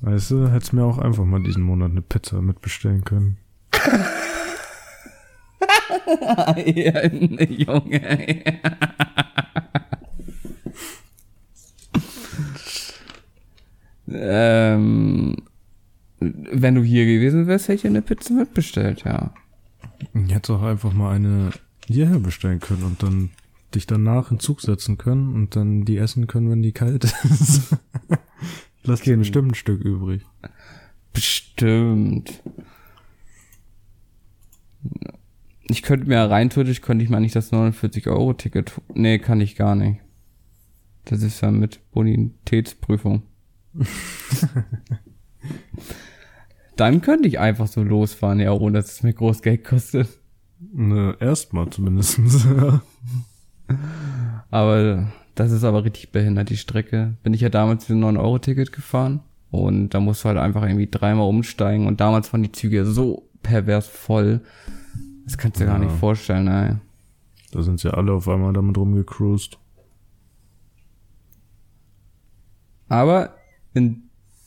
Weißt 0.00 0.30
du, 0.30 0.48
hättest 0.50 0.72
mir 0.72 0.82
auch 0.82 0.96
einfach 0.96 1.24
mal 1.24 1.42
diesen 1.42 1.62
Monat 1.62 1.90
eine 1.90 2.00
Pizza 2.00 2.40
mitbestellen 2.40 3.04
können. 3.04 3.36
ja, 6.64 7.06
Junge. 7.06 8.62
Ähm, 14.32 15.36
wenn 16.20 16.74
du 16.74 16.82
hier 16.82 17.04
gewesen 17.04 17.46
wärst, 17.46 17.68
hätte 17.68 17.74
ich 17.74 17.86
eine 17.86 18.02
Pizza 18.02 18.32
mitbestellt, 18.32 19.04
ja. 19.04 19.34
Ich 20.14 20.34
hätte 20.34 20.54
auch 20.54 20.62
einfach 20.62 20.92
mal 20.92 21.14
eine 21.14 21.50
hierher 21.86 22.18
bestellen 22.18 22.60
können 22.60 22.84
und 22.84 23.02
dann 23.02 23.30
dich 23.74 23.86
danach 23.86 24.30
in 24.30 24.38
Zug 24.38 24.60
setzen 24.60 24.98
können 24.98 25.34
und 25.34 25.56
dann 25.56 25.84
die 25.84 25.96
essen 25.96 26.26
können, 26.26 26.50
wenn 26.50 26.62
die 26.62 26.72
kalt 26.72 27.04
ist. 27.24 27.76
Lass 28.84 29.02
dir 29.02 29.16
bestimmt 29.16 29.52
ein 29.52 29.54
Stück 29.54 29.82
übrig. 29.82 30.22
Bestimmt. 31.12 32.42
Ich 35.64 35.82
könnte 35.82 36.08
mir 36.08 36.18
rein 36.18 36.50
theoretisch 36.50 36.80
könnte 36.80 37.04
ich 37.04 37.10
mal 37.10 37.20
nicht 37.20 37.36
das 37.36 37.52
49-Euro-Ticket. 37.52 38.72
Nee, 38.94 39.18
kann 39.18 39.40
ich 39.40 39.56
gar 39.56 39.74
nicht. 39.74 40.00
Das 41.04 41.22
ist 41.22 41.40
ja 41.40 41.50
mit 41.50 41.80
Bonitätsprüfung. 41.92 43.22
Dann 46.76 47.02
könnte 47.02 47.28
ich 47.28 47.38
einfach 47.38 47.66
so 47.66 47.82
losfahren, 47.82 48.40
ja, 48.40 48.52
ohne 48.52 48.78
dass 48.78 48.92
es 48.92 49.02
mir 49.02 49.12
groß 49.12 49.42
Geld 49.42 49.64
kostet. 49.64 50.08
Ne, 50.72 51.16
erstmal 51.20 51.68
zumindest. 51.70 52.18
aber 54.50 55.12
das 55.34 55.52
ist 55.52 55.64
aber 55.64 55.84
richtig 55.84 56.12
behindert, 56.12 56.50
die 56.50 56.56
Strecke. 56.56 57.16
Bin 57.22 57.34
ich 57.34 57.40
ja 57.40 57.48
damals 57.48 57.88
mit 57.88 58.02
einem 58.02 58.16
9-Euro-Ticket 58.16 58.72
gefahren. 58.72 59.20
Und 59.50 59.90
da 59.90 60.00
musst 60.00 60.24
du 60.24 60.28
halt 60.28 60.38
einfach 60.38 60.62
irgendwie 60.62 60.88
dreimal 60.90 61.28
umsteigen. 61.28 61.86
Und 61.86 62.00
damals 62.00 62.32
waren 62.32 62.42
die 62.42 62.52
Züge 62.52 62.86
so 62.86 63.28
pervers 63.42 63.86
voll. 63.86 64.40
Das 65.24 65.36
kannst 65.36 65.60
du 65.60 65.64
dir 65.64 65.70
ja. 65.70 65.76
gar 65.76 65.84
nicht 65.84 65.94
vorstellen, 65.98 66.48
ey. 66.48 66.76
Da 67.52 67.62
sind 67.62 67.80
sie 67.80 67.92
alle 67.92 68.12
auf 68.12 68.28
einmal 68.28 68.54
damit 68.54 68.78
rumgecruised. 68.78 69.58
Aber 72.88 73.34
in 73.74 74.04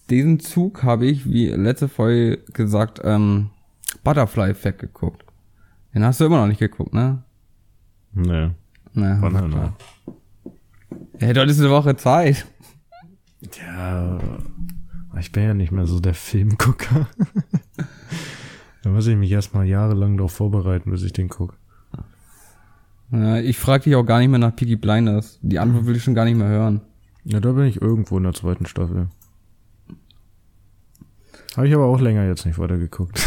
diesem 0.10 0.39
Zug 0.39 0.84
habe 0.84 1.05
ich, 1.05 1.29
wie 1.29 1.48
letzte 1.48 1.88
Folge 1.88 2.38
gesagt, 2.53 3.01
ähm, 3.03 3.50
Butterfly 4.03 4.50
Effect 4.50 4.79
geguckt. 4.79 5.25
Den 5.94 6.03
hast 6.03 6.20
du 6.20 6.25
immer 6.25 6.38
noch 6.41 6.48
nicht 6.48 6.60
geguckt, 6.60 6.94
ne? 6.94 7.24
Nee. 8.13 8.51
Nee. 8.94 9.15
Wann 9.20 9.50
noch? 9.50 9.74
Ja, 11.20 11.34
dort 11.34 11.50
ist 11.50 11.60
eine 11.60 11.70
Woche 11.70 11.96
Zeit. 11.96 12.46
Ja, 13.58 14.20
ich 15.20 15.32
bin 15.32 15.44
ja 15.44 15.53
nicht 15.53 15.72
mehr 15.72 15.86
so 15.86 16.00
der 16.00 16.13
Filmgucker. 16.13 17.08
da 18.84 18.89
muss 18.89 19.08
ich 19.08 19.15
mich 19.15 19.32
erstmal 19.32 19.65
jahrelang 19.65 20.17
darauf 20.17 20.34
vorbereiten, 20.34 20.91
bis 20.91 21.03
ich 21.03 21.13
den 21.13 21.29
gucke. 21.29 21.55
Ja, 23.12 23.38
ich 23.38 23.58
frage 23.58 23.86
dich 23.86 23.96
auch 23.96 24.03
gar 24.03 24.20
nicht 24.20 24.29
mehr 24.29 24.39
nach 24.39 24.55
Peaky 24.55 24.75
Blinders. 24.75 25.39
Die 25.41 25.60
Antwort 25.60 25.86
will 25.86 25.96
ich 25.96 26.03
schon 26.03 26.15
gar 26.15 26.25
nicht 26.25 26.38
mehr 26.38 26.48
hören. 26.48 26.82
Ja, 27.24 27.39
da 27.39 27.51
bin 27.53 27.65
ich 27.65 27.82
irgendwo 27.82 28.17
in 28.17 28.24
der 28.24 28.34
zweiten 28.34 28.65
Staffel. 28.65 29.08
Habe 31.55 31.67
ich 31.67 31.74
aber 31.74 31.85
auch 31.85 32.01
länger 32.01 32.27
jetzt 32.27 32.45
nicht 32.45 32.59
weitergeguckt. 32.59 33.19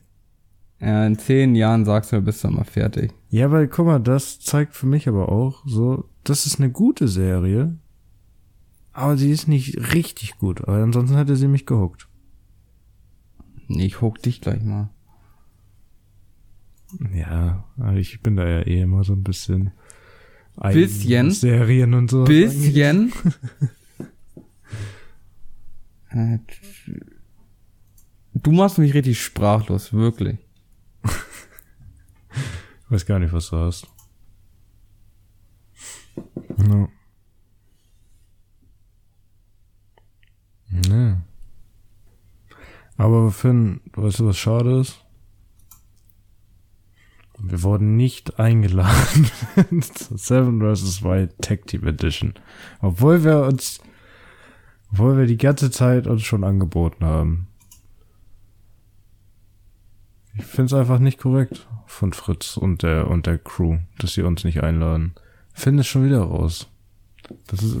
ja, 0.80 1.06
in 1.06 1.18
zehn 1.18 1.54
Jahren 1.54 1.84
sagst 1.84 2.12
du, 2.12 2.20
bist 2.20 2.44
du 2.44 2.48
mal 2.48 2.64
fertig. 2.64 3.12
Ja, 3.30 3.50
weil 3.50 3.68
guck 3.68 3.86
mal, 3.86 3.98
das 3.98 4.40
zeigt 4.40 4.74
für 4.74 4.86
mich 4.86 5.08
aber 5.08 5.30
auch 5.30 5.62
so, 5.66 6.08
das 6.24 6.46
ist 6.46 6.60
eine 6.60 6.70
gute 6.70 7.08
Serie, 7.08 7.76
aber 8.92 9.16
sie 9.16 9.30
ist 9.30 9.48
nicht 9.48 9.92
richtig 9.92 10.38
gut. 10.38 10.60
Aber 10.62 10.82
ansonsten 10.82 11.16
hätte 11.16 11.36
sie 11.36 11.48
mich 11.48 11.66
gehuckt. 11.66 12.08
Nee, 13.68 13.86
ich 13.86 14.00
huck 14.00 14.22
dich 14.22 14.40
gleich 14.40 14.62
mal. 14.62 14.90
Ja, 17.14 17.64
ich 17.94 18.20
bin 18.20 18.36
da 18.36 18.46
ja 18.46 18.60
eh 18.66 18.82
immer 18.82 19.02
so 19.02 19.14
ein 19.14 19.24
bisschen. 19.24 19.72
Bisschen. 20.72 21.30
Serien 21.30 21.94
und 21.94 22.10
so. 22.10 22.24
Bisschen. 22.24 23.12
Du 28.34 28.50
machst 28.50 28.78
mich 28.78 28.94
richtig 28.94 29.22
sprachlos, 29.22 29.92
wirklich. 29.92 30.38
ich 31.04 32.90
weiß 32.90 33.06
gar 33.06 33.18
nicht, 33.18 33.32
was 33.32 33.50
du 33.50 33.58
hast. 33.58 33.86
No. 36.56 36.88
Nee. 40.70 41.16
Aber 42.96 43.30
Finn, 43.30 43.80
weißt 43.94 44.20
du, 44.20 44.26
was 44.26 44.38
schade 44.38 44.80
ist? 44.80 45.04
Wir 47.38 47.62
wurden 47.62 47.96
nicht 47.96 48.38
eingeladen 48.38 49.30
zur 49.82 50.16
Seven 50.16 50.60
vs. 50.60 51.02
Wild 51.02 51.36
Tag 51.42 51.66
Team 51.66 51.86
Edition. 51.86 52.34
Obwohl 52.80 53.24
wir 53.24 53.42
uns, 53.42 53.80
obwohl 54.92 55.18
wir 55.18 55.26
die 55.26 55.38
ganze 55.38 55.70
Zeit 55.70 56.06
uns 56.06 56.22
schon 56.22 56.44
angeboten 56.44 57.04
haben. 57.04 57.48
Ich 60.36 60.44
find's 60.44 60.72
einfach 60.72 60.98
nicht 60.98 61.18
korrekt 61.18 61.66
von 61.86 62.12
Fritz 62.12 62.56
und 62.56 62.82
der, 62.82 63.08
und 63.08 63.26
der 63.26 63.38
Crew, 63.38 63.78
dass 63.98 64.14
sie 64.14 64.22
uns 64.22 64.44
nicht 64.44 64.62
einladen. 64.62 65.14
Finde 65.52 65.80
es 65.80 65.86
schon 65.86 66.04
wieder 66.04 66.22
raus. 66.22 66.68
Das 67.46 67.62
ist, 67.62 67.78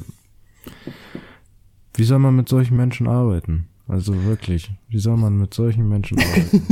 wie 1.94 2.04
soll 2.04 2.18
man 2.18 2.36
mit 2.36 2.48
solchen 2.48 2.76
Menschen 2.76 3.08
arbeiten? 3.08 3.68
Also 3.88 4.24
wirklich, 4.24 4.70
wie 4.88 4.98
soll 4.98 5.16
man 5.16 5.36
mit 5.36 5.52
solchen 5.52 5.88
Menschen 5.88 6.18
arbeiten? 6.18 6.62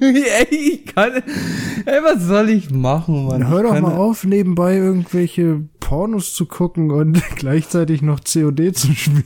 ey, 0.00 0.54
ich 0.54 0.86
kann, 0.86 1.12
ey, 1.14 2.00
was 2.04 2.22
soll 2.24 2.50
ich 2.50 2.70
machen, 2.70 3.26
Mann? 3.26 3.48
Hör 3.48 3.62
doch 3.62 3.80
mal 3.80 3.96
auf, 3.96 4.24
nebenbei 4.24 4.76
irgendwelche 4.76 5.62
Pornos 5.80 6.34
zu 6.34 6.46
gucken 6.46 6.90
und 6.90 7.20
gleichzeitig 7.36 8.02
noch 8.02 8.20
COD 8.20 8.76
zu 8.76 8.94
spielen. 8.94 9.24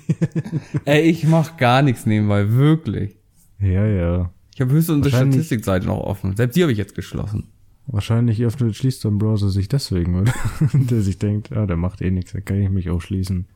ey, 0.85 1.03
ich 1.03 1.25
mach 1.25 1.57
gar 1.57 1.83
nichts 1.83 2.07
nebenbei, 2.07 2.53
wirklich. 2.53 3.17
Ja, 3.59 3.85
ja. 3.85 4.31
Ich 4.59 4.61
habe 4.61 4.73
höchstens 4.73 4.97
unsere 4.97 5.15
Statistikseite 5.15 5.87
noch 5.87 6.01
offen. 6.01 6.35
Selbst 6.35 6.57
die 6.57 6.63
habe 6.63 6.73
ich 6.73 6.79
jetzt 6.79 6.97
geschlossen. 6.97 7.47
Wahrscheinlich 7.87 8.43
öffnet, 8.43 8.75
schließt 8.75 9.05
der 9.05 9.11
Browser 9.11 9.51
sich 9.51 9.69
deswegen, 9.69 10.17
oder? 10.17 10.33
der 10.73 11.01
sich 11.01 11.21
denkt, 11.21 11.53
ah, 11.53 11.65
der 11.65 11.77
macht 11.77 12.03
eh 12.03 12.11
nichts, 12.11 12.33
da 12.33 12.41
kann 12.41 12.61
ich 12.61 12.69
mich 12.69 12.91
auch 12.91 13.01
schließen. 13.01 13.47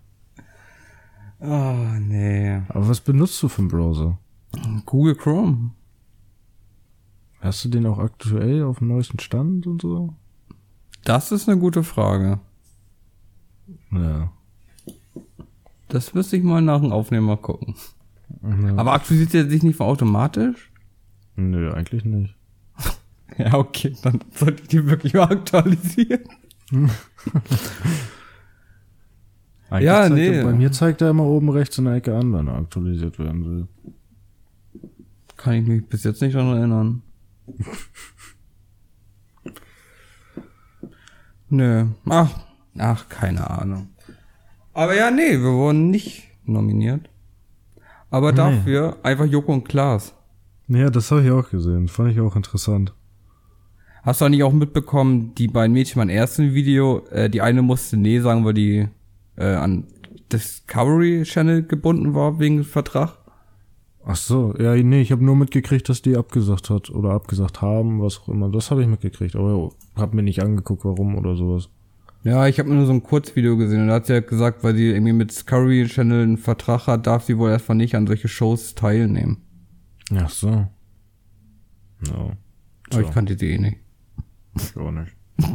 Oh, 1.40 1.74
nee. 1.98 2.62
Aber 2.68 2.88
was 2.88 3.00
benutzt 3.00 3.42
du 3.42 3.48
für 3.48 3.62
einen 3.62 3.68
Browser? 3.68 4.16
Google 4.86 5.16
Chrome. 5.16 5.72
Hast 7.40 7.64
du 7.64 7.68
den 7.68 7.84
auch 7.86 7.98
aktuell 7.98 8.62
auf 8.62 8.78
dem 8.78 8.86
neuesten 8.86 9.18
Stand 9.18 9.66
und 9.66 9.82
so? 9.82 10.14
Das 11.02 11.32
ist 11.32 11.48
eine 11.48 11.58
gute 11.58 11.82
Frage. 11.82 12.38
Ja. 13.90 14.30
Das 15.88 16.14
müsste 16.14 16.36
ich 16.36 16.44
mal 16.44 16.62
nach 16.62 16.80
dem 16.80 16.92
Aufnehmer 16.92 17.38
gucken. 17.38 17.74
Ja. 18.40 18.76
Aber 18.76 18.92
aktualisiert 18.92 19.34
er 19.34 19.50
sich 19.50 19.64
nicht 19.64 19.80
automatisch? 19.80 20.71
Nö, 21.36 21.72
eigentlich 21.72 22.04
nicht. 22.04 22.36
ja, 23.38 23.54
okay, 23.54 23.96
dann 24.02 24.20
sollte 24.34 24.62
ich 24.62 24.68
die 24.68 24.86
wirklich 24.86 25.14
mal 25.14 25.24
aktualisieren. 25.24 26.22
ja, 29.70 30.08
nee. 30.08 30.28
Er, 30.28 30.44
bei 30.44 30.52
mir 30.52 30.72
zeigt 30.72 31.00
er 31.02 31.10
immer 31.10 31.24
oben 31.24 31.50
rechts 31.50 31.78
in 31.78 31.86
der 31.86 31.94
Ecke 31.94 32.16
an, 32.16 32.32
wenn 32.32 32.48
er 32.48 32.56
aktualisiert 32.56 33.18
werden 33.18 33.44
will. 33.44 33.68
Kann 35.36 35.54
ich 35.54 35.66
mich 35.66 35.86
bis 35.86 36.04
jetzt 36.04 36.20
nicht 36.22 36.34
daran 36.34 36.56
erinnern. 36.56 37.02
Nö. 41.48 41.86
Ach, 42.08 42.30
ach, 42.78 43.08
keine 43.08 43.50
Ahnung. 43.50 43.88
Aber 44.72 44.96
ja, 44.96 45.10
nee, 45.10 45.32
wir 45.32 45.52
wurden 45.52 45.90
nicht 45.90 46.28
nominiert. 46.44 47.10
Aber 48.10 48.30
nee. 48.32 48.36
dafür 48.36 48.96
einfach 49.02 49.26
Joko 49.26 49.52
und 49.52 49.64
Klaas. 49.64 50.14
Ja, 50.68 50.90
das 50.90 51.10
habe 51.10 51.22
ich 51.22 51.30
auch 51.30 51.50
gesehen. 51.50 51.88
Fand 51.88 52.12
ich 52.12 52.20
auch 52.20 52.36
interessant. 52.36 52.94
Hast 54.02 54.20
du 54.20 54.24
eigentlich 54.24 54.42
auch 54.42 54.52
mitbekommen, 54.52 55.34
die 55.36 55.48
beiden 55.48 55.72
Mädchen 55.72 56.00
beim 56.00 56.08
ersten 56.08 56.54
Video, 56.54 57.06
äh, 57.10 57.30
die 57.30 57.40
eine 57.40 57.62
musste 57.62 57.96
nee 57.96 58.18
sagen, 58.20 58.44
weil 58.44 58.54
die 58.54 58.88
äh, 59.36 59.44
an 59.44 59.84
Discovery 60.32 61.22
Channel 61.24 61.62
gebunden 61.62 62.14
war 62.14 62.40
wegen 62.40 62.64
Vertrag? 62.64 63.18
Ach 64.04 64.16
so, 64.16 64.54
ja, 64.58 64.74
nee, 64.74 65.00
ich 65.00 65.12
habe 65.12 65.24
nur 65.24 65.36
mitgekriegt, 65.36 65.88
dass 65.88 66.02
die 66.02 66.16
abgesagt 66.16 66.70
hat 66.70 66.90
oder 66.90 67.10
abgesagt 67.10 67.62
haben, 67.62 68.02
was 68.02 68.18
auch 68.18 68.28
immer. 68.28 68.50
Das 68.50 68.72
habe 68.72 68.82
ich 68.82 68.88
mitgekriegt, 68.88 69.36
aber 69.36 69.70
hab 69.94 70.14
mir 70.14 70.24
nicht 70.24 70.42
angeguckt, 70.42 70.84
warum 70.84 71.16
oder 71.16 71.36
sowas. 71.36 71.68
Ja, 72.24 72.48
ich 72.48 72.58
habe 72.58 72.72
nur 72.72 72.86
so 72.86 72.92
ein 72.92 73.04
Kurzvideo 73.04 73.56
gesehen 73.56 73.82
und 73.82 73.88
da 73.88 73.94
hat 73.94 74.06
sie 74.06 74.14
halt 74.14 74.26
gesagt, 74.26 74.64
weil 74.64 74.74
sie 74.74 74.90
irgendwie 74.90 75.12
mit 75.12 75.30
Discovery 75.30 75.86
Channel 75.86 76.22
einen 76.22 76.36
Vertrag 76.38 76.88
hat, 76.88 77.06
darf 77.06 77.24
sie 77.24 77.38
wohl 77.38 77.50
erstmal 77.50 77.76
nicht 77.76 77.94
an 77.94 78.06
solche 78.06 78.28
Shows 78.28 78.74
teilnehmen. 78.74 79.38
Ach 80.14 80.30
so. 80.30 80.66
No. 82.08 82.32
Aber 82.90 83.00
ich 83.00 83.10
kannte 83.10 83.36
die 83.36 83.52
eh 83.52 83.58
nicht. 83.58 83.78
Ich 84.56 84.76
auch 84.76 84.90
nicht. 84.90 85.14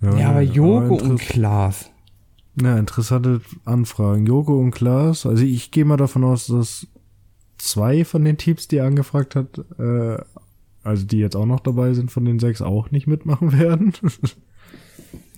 Ja, 0.00 0.30
aber 0.30 0.42
Joko 0.42 0.94
und 0.94 1.18
Klaas. 1.18 1.90
Ja, 2.60 2.78
interessante 2.78 3.40
Anfragen. 3.64 4.26
Joko 4.26 4.58
und 4.58 4.70
Klaas. 4.70 5.26
Also 5.26 5.44
ich 5.44 5.70
gehe 5.70 5.84
mal 5.84 5.96
davon 5.96 6.24
aus, 6.24 6.46
dass 6.46 6.86
zwei 7.58 8.04
von 8.04 8.24
den 8.24 8.36
Teams, 8.36 8.68
die 8.68 8.76
er 8.76 8.86
angefragt 8.86 9.34
hat, 9.34 9.58
äh, 9.78 10.18
also 10.84 11.04
die 11.04 11.18
jetzt 11.18 11.34
auch 11.34 11.46
noch 11.46 11.60
dabei 11.60 11.94
sind 11.94 12.10
von 12.12 12.24
den 12.24 12.38
sechs, 12.38 12.62
auch 12.62 12.90
nicht 12.90 13.06
mitmachen 13.06 13.52
werden. 13.58 13.92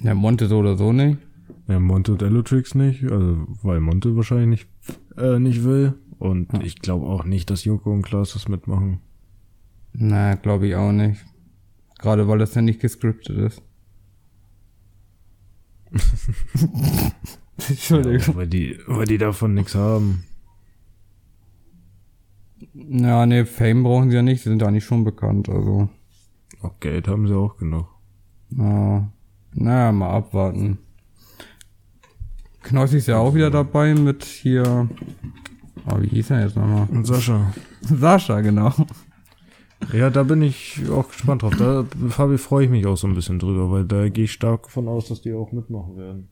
Ja, 0.02 0.14
Monte 0.14 0.46
so 0.46 0.58
oder 0.58 0.76
so 0.76 0.92
nicht. 0.92 1.18
ja, 1.66 1.80
Monte 1.80 2.12
und 2.12 2.22
Elotrix 2.22 2.74
nicht, 2.74 3.04
also 3.04 3.46
weil 3.62 3.80
Monte 3.80 4.14
wahrscheinlich 4.16 4.66
nicht, 4.86 5.18
äh, 5.18 5.38
nicht 5.38 5.64
will. 5.64 5.94
Und 6.20 6.52
Ja. 6.52 6.60
ich 6.60 6.76
glaube 6.76 7.06
auch 7.06 7.24
nicht, 7.24 7.50
dass 7.50 7.64
Joko 7.64 7.90
und 7.92 8.02
Klaas 8.02 8.34
das 8.34 8.46
mitmachen. 8.46 9.00
Na, 9.92 10.34
glaube 10.36 10.68
ich 10.68 10.76
auch 10.76 10.92
nicht. 10.92 11.24
Gerade 11.98 12.28
weil 12.28 12.38
das 12.38 12.54
ja 12.54 12.62
nicht 12.62 12.80
gescriptet 12.80 13.36
ist. 13.36 13.62
Entschuldigung. 17.68 18.20
Ja, 18.20 18.36
weil 18.36 18.46
die, 18.46 18.78
weil 18.86 19.06
die 19.06 19.18
davon 19.18 19.54
nichts 19.54 19.74
haben. 19.74 20.24
Ja, 22.74 23.26
nee, 23.26 23.44
Fame 23.44 23.82
brauchen 23.82 24.10
sie 24.10 24.16
ja 24.16 24.22
nicht, 24.22 24.42
sie 24.42 24.50
sind 24.50 24.62
eigentlich 24.62 24.84
schon 24.84 25.04
bekannt, 25.04 25.48
also. 25.48 25.88
Auch 26.62 26.78
Geld 26.80 27.08
haben 27.08 27.26
sie 27.26 27.34
auch 27.34 27.56
genug. 27.56 27.88
Ja, 28.50 29.10
naja, 29.54 29.92
mal 29.92 30.10
abwarten. 30.10 30.78
Knossi 32.62 32.98
ist 32.98 33.08
ja 33.08 33.16
auch 33.18 33.34
wieder 33.34 33.50
dabei 33.50 33.94
mit 33.94 34.24
hier. 34.24 34.88
Oh, 35.86 36.00
wie 36.00 36.08
hieß 36.08 36.30
er 36.30 36.44
jetzt 36.44 36.56
nochmal? 36.56 36.88
Und 36.90 37.06
Sascha. 37.06 37.52
Sascha, 37.82 38.40
genau. 38.40 38.72
Ja, 39.92 40.10
da 40.10 40.22
bin 40.22 40.42
ich 40.42 40.82
auch 40.90 41.08
gespannt 41.08 41.42
drauf. 41.42 41.54
Da, 41.56 41.86
Fabi, 42.08 42.38
freue 42.38 42.64
ich 42.64 42.70
mich 42.70 42.86
auch 42.86 42.96
so 42.96 43.06
ein 43.06 43.14
bisschen 43.14 43.38
drüber, 43.38 43.70
weil 43.70 43.84
da 43.84 44.08
gehe 44.08 44.24
ich 44.24 44.32
stark 44.32 44.64
davon 44.64 44.88
aus, 44.88 45.08
dass 45.08 45.22
die 45.22 45.32
auch 45.32 45.52
mitmachen 45.52 45.96
werden. 45.96 46.28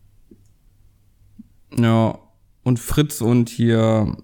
Ja, 1.77 2.19
und 2.63 2.79
Fritz 2.79 3.21
und 3.21 3.49
hier. 3.49 4.17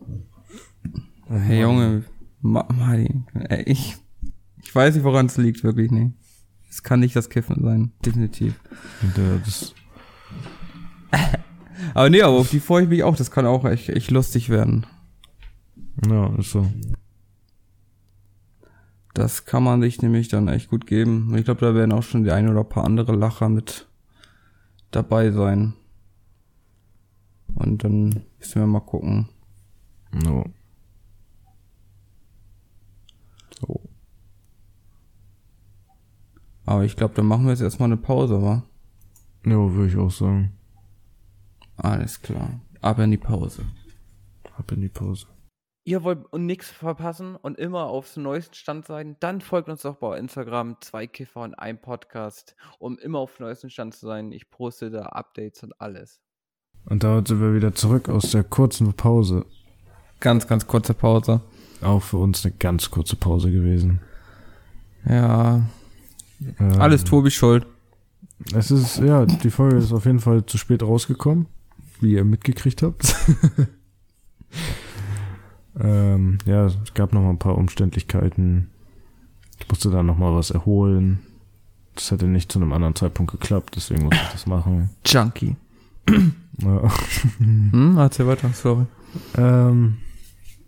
Hey 1.26 1.62
Junge, 1.62 2.04
Ma 2.42 2.68
Martin, 2.76 3.26
ey, 3.48 3.62
ich, 3.62 3.96
ich 4.62 4.74
weiß 4.74 4.94
nicht, 4.94 5.04
woran 5.04 5.26
es 5.26 5.38
liegt, 5.38 5.64
wirklich 5.64 5.90
nicht. 5.90 6.12
Es 6.68 6.82
kann 6.82 7.00
nicht 7.00 7.16
das 7.16 7.30
Kiffen 7.30 7.62
sein, 7.62 7.92
definitiv. 8.04 8.60
Und, 9.00 9.16
äh, 9.16 9.38
das, 9.42 9.74
Aber 11.94 12.10
nee, 12.10 12.22
aber 12.22 12.36
auf 12.36 12.50
die 12.50 12.60
freue 12.60 12.84
ich 12.84 12.88
mich 12.88 13.02
auch, 13.02 13.16
das 13.16 13.30
kann 13.30 13.46
auch 13.46 13.64
echt, 13.64 13.88
echt 13.88 14.10
lustig 14.10 14.48
werden. 14.48 14.86
Ja, 16.06 16.34
ist 16.36 16.50
so. 16.50 16.66
Das 19.14 19.44
kann 19.44 19.62
man 19.62 19.80
sich 19.80 20.02
nämlich 20.02 20.28
dann 20.28 20.48
echt 20.48 20.68
gut 20.68 20.86
geben. 20.86 21.34
Ich 21.36 21.44
glaube, 21.44 21.60
da 21.60 21.74
werden 21.74 21.92
auch 21.92 22.02
schon 22.02 22.24
die 22.24 22.32
ein 22.32 22.48
oder 22.48 22.64
paar 22.64 22.84
andere 22.84 23.14
Lacher 23.14 23.48
mit 23.48 23.88
dabei 24.90 25.30
sein. 25.30 25.74
Und 27.54 27.84
dann 27.84 28.24
müssen 28.38 28.60
wir 28.60 28.66
mal 28.66 28.80
gucken. 28.80 29.28
No. 30.10 30.44
So. 33.60 33.80
Aber 36.66 36.84
ich 36.84 36.96
glaube, 36.96 37.14
dann 37.14 37.26
machen 37.26 37.44
wir 37.44 37.50
jetzt 37.52 37.62
erstmal 37.62 37.88
eine 37.88 37.96
Pause, 37.96 38.42
wa? 38.42 38.64
Ja, 39.44 39.72
würde 39.72 39.88
ich 39.88 39.96
auch 39.96 40.10
sagen. 40.10 40.52
Alles 41.76 42.20
klar. 42.20 42.60
Ab 42.80 42.98
in 42.98 43.12
die 43.12 43.18
Pause. 43.18 43.62
Ab 44.56 44.72
in 44.72 44.80
die 44.80 44.88
Pause. 44.88 45.26
Ihr 45.86 46.02
wollt 46.02 46.32
nichts 46.32 46.70
verpassen 46.70 47.36
und 47.36 47.58
immer 47.58 47.84
auf 47.86 48.12
dem 48.14 48.22
neuesten 48.22 48.54
Stand 48.54 48.86
sein, 48.86 49.16
dann 49.20 49.42
folgt 49.42 49.68
uns 49.68 49.82
doch 49.82 49.96
bei 49.96 50.18
Instagram, 50.18 50.78
zwei 50.80 51.06
Kiffer 51.06 51.42
und 51.42 51.54
ein 51.54 51.78
Podcast, 51.78 52.56
um 52.78 52.98
immer 52.98 53.18
auf 53.18 53.36
dem 53.36 53.44
neuesten 53.44 53.68
Stand 53.68 53.94
zu 53.94 54.06
sein. 54.06 54.32
Ich 54.32 54.50
poste 54.50 54.90
da 54.90 55.02
Updates 55.02 55.62
und 55.62 55.78
alles. 55.80 56.20
Und 56.86 57.04
damit 57.04 57.28
sind 57.28 57.40
wir 57.40 57.54
wieder 57.54 57.74
zurück 57.74 58.08
aus 58.08 58.30
der 58.30 58.44
kurzen 58.44 58.94
Pause. 58.94 59.44
Ganz, 60.20 60.46
ganz 60.46 60.66
kurze 60.66 60.94
Pause. 60.94 61.42
Auch 61.82 62.00
für 62.00 62.16
uns 62.16 62.46
eine 62.46 62.54
ganz 62.54 62.90
kurze 62.90 63.16
Pause 63.16 63.50
gewesen. 63.50 64.00
Ja, 65.06 65.62
Ähm, 66.58 66.80
alles 66.80 67.04
Tobi 67.04 67.30
schuld. 67.30 67.66
Es 68.54 68.70
ist, 68.70 68.98
ja, 68.98 69.24
die 69.26 69.50
Folge 69.50 69.76
ist 69.76 69.92
auf 69.92 70.06
jeden 70.06 70.20
Fall 70.20 70.44
zu 70.46 70.58
spät 70.58 70.82
rausgekommen, 70.82 71.46
wie 72.00 72.14
ihr 72.14 72.24
mitgekriegt 72.24 72.82
habt. 72.82 73.14
ähm, 75.80 76.38
ja, 76.46 76.66
es 76.66 76.94
gab 76.94 77.12
noch 77.12 77.22
mal 77.22 77.30
ein 77.30 77.38
paar 77.38 77.56
Umständlichkeiten. 77.56 78.70
Ich 79.60 79.68
musste 79.68 79.90
dann 79.90 80.06
noch 80.06 80.18
mal 80.18 80.34
was 80.34 80.50
erholen. 80.50 81.20
Das 81.94 82.10
hätte 82.10 82.26
nicht 82.26 82.50
zu 82.50 82.58
einem 82.58 82.72
anderen 82.72 82.94
Zeitpunkt 82.96 83.32
geklappt, 83.32 83.74
deswegen 83.76 84.04
musste 84.04 84.20
ich 84.24 84.32
das 84.32 84.46
machen. 84.46 84.90
Junkie. 85.06 85.56
Ja, 86.58 86.88
Hm, 87.38 87.96
erzähl 87.98 88.26
weiter, 88.26 88.50
sorry. 88.52 88.86
ähm, 89.36 89.98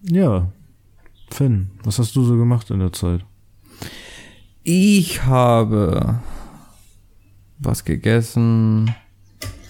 ja. 0.02 0.50
Finn, 1.30 1.70
was 1.82 1.98
hast 1.98 2.14
du 2.14 2.22
so 2.24 2.36
gemacht 2.36 2.70
in 2.70 2.78
der 2.78 2.92
Zeit? 2.92 3.24
Ich 4.62 5.24
habe 5.24 6.20
was 7.58 7.84
gegessen. 7.84 8.94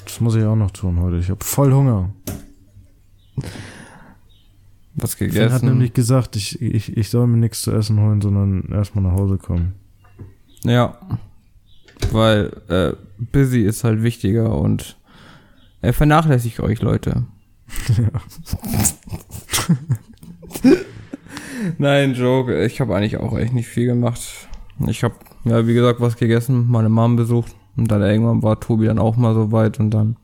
Das 0.04 0.20
muss 0.20 0.34
ich 0.34 0.44
auch 0.44 0.56
noch 0.56 0.70
tun 0.70 1.00
heute. 1.00 1.16
Ich 1.18 1.30
habe 1.30 1.42
voll 1.44 1.72
Hunger. 1.72 2.10
Was 4.96 5.14
Finn 5.14 5.28
gegessen. 5.28 5.52
hat 5.52 5.62
nämlich 5.62 5.92
gesagt, 5.92 6.36
ich, 6.36 6.60
ich, 6.60 6.96
ich 6.96 7.10
soll 7.10 7.26
mir 7.26 7.36
nichts 7.36 7.62
zu 7.62 7.70
essen 7.72 8.00
holen, 8.00 8.20
sondern 8.20 8.70
erstmal 8.72 9.04
nach 9.04 9.12
Hause 9.12 9.36
kommen. 9.36 9.74
Ja. 10.64 10.98
Weil 12.12 12.52
äh, 12.68 12.92
busy 13.18 13.60
ist 13.62 13.84
halt 13.84 14.02
wichtiger 14.02 14.58
und 14.58 14.96
er 15.82 15.92
vernachlässigt 15.92 16.60
euch, 16.60 16.80
Leute. 16.80 17.24
Nein, 21.78 22.14
Joke. 22.14 22.64
Ich 22.64 22.80
habe 22.80 22.96
eigentlich 22.96 23.18
auch 23.18 23.36
echt 23.36 23.52
nicht 23.52 23.68
viel 23.68 23.86
gemacht. 23.86 24.20
Ich 24.86 25.04
habe, 25.04 25.14
ja, 25.44 25.66
wie 25.66 25.74
gesagt, 25.74 26.00
was 26.00 26.16
gegessen, 26.16 26.66
meine 26.68 26.88
Mom 26.88 27.16
besucht 27.16 27.54
und 27.76 27.90
dann 27.90 28.02
irgendwann 28.02 28.42
war 28.42 28.60
Tobi 28.60 28.86
dann 28.86 28.98
auch 28.98 29.16
mal 29.16 29.34
so 29.34 29.52
weit 29.52 29.78
und 29.80 29.90
dann, 29.90 30.16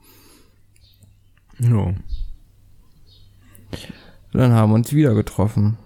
Ja. 1.59 1.95
Dann 4.41 4.53
haben 4.53 4.71
wir 4.73 4.77
uns 4.77 4.93
wieder 4.93 5.15
getroffen. 5.15 5.77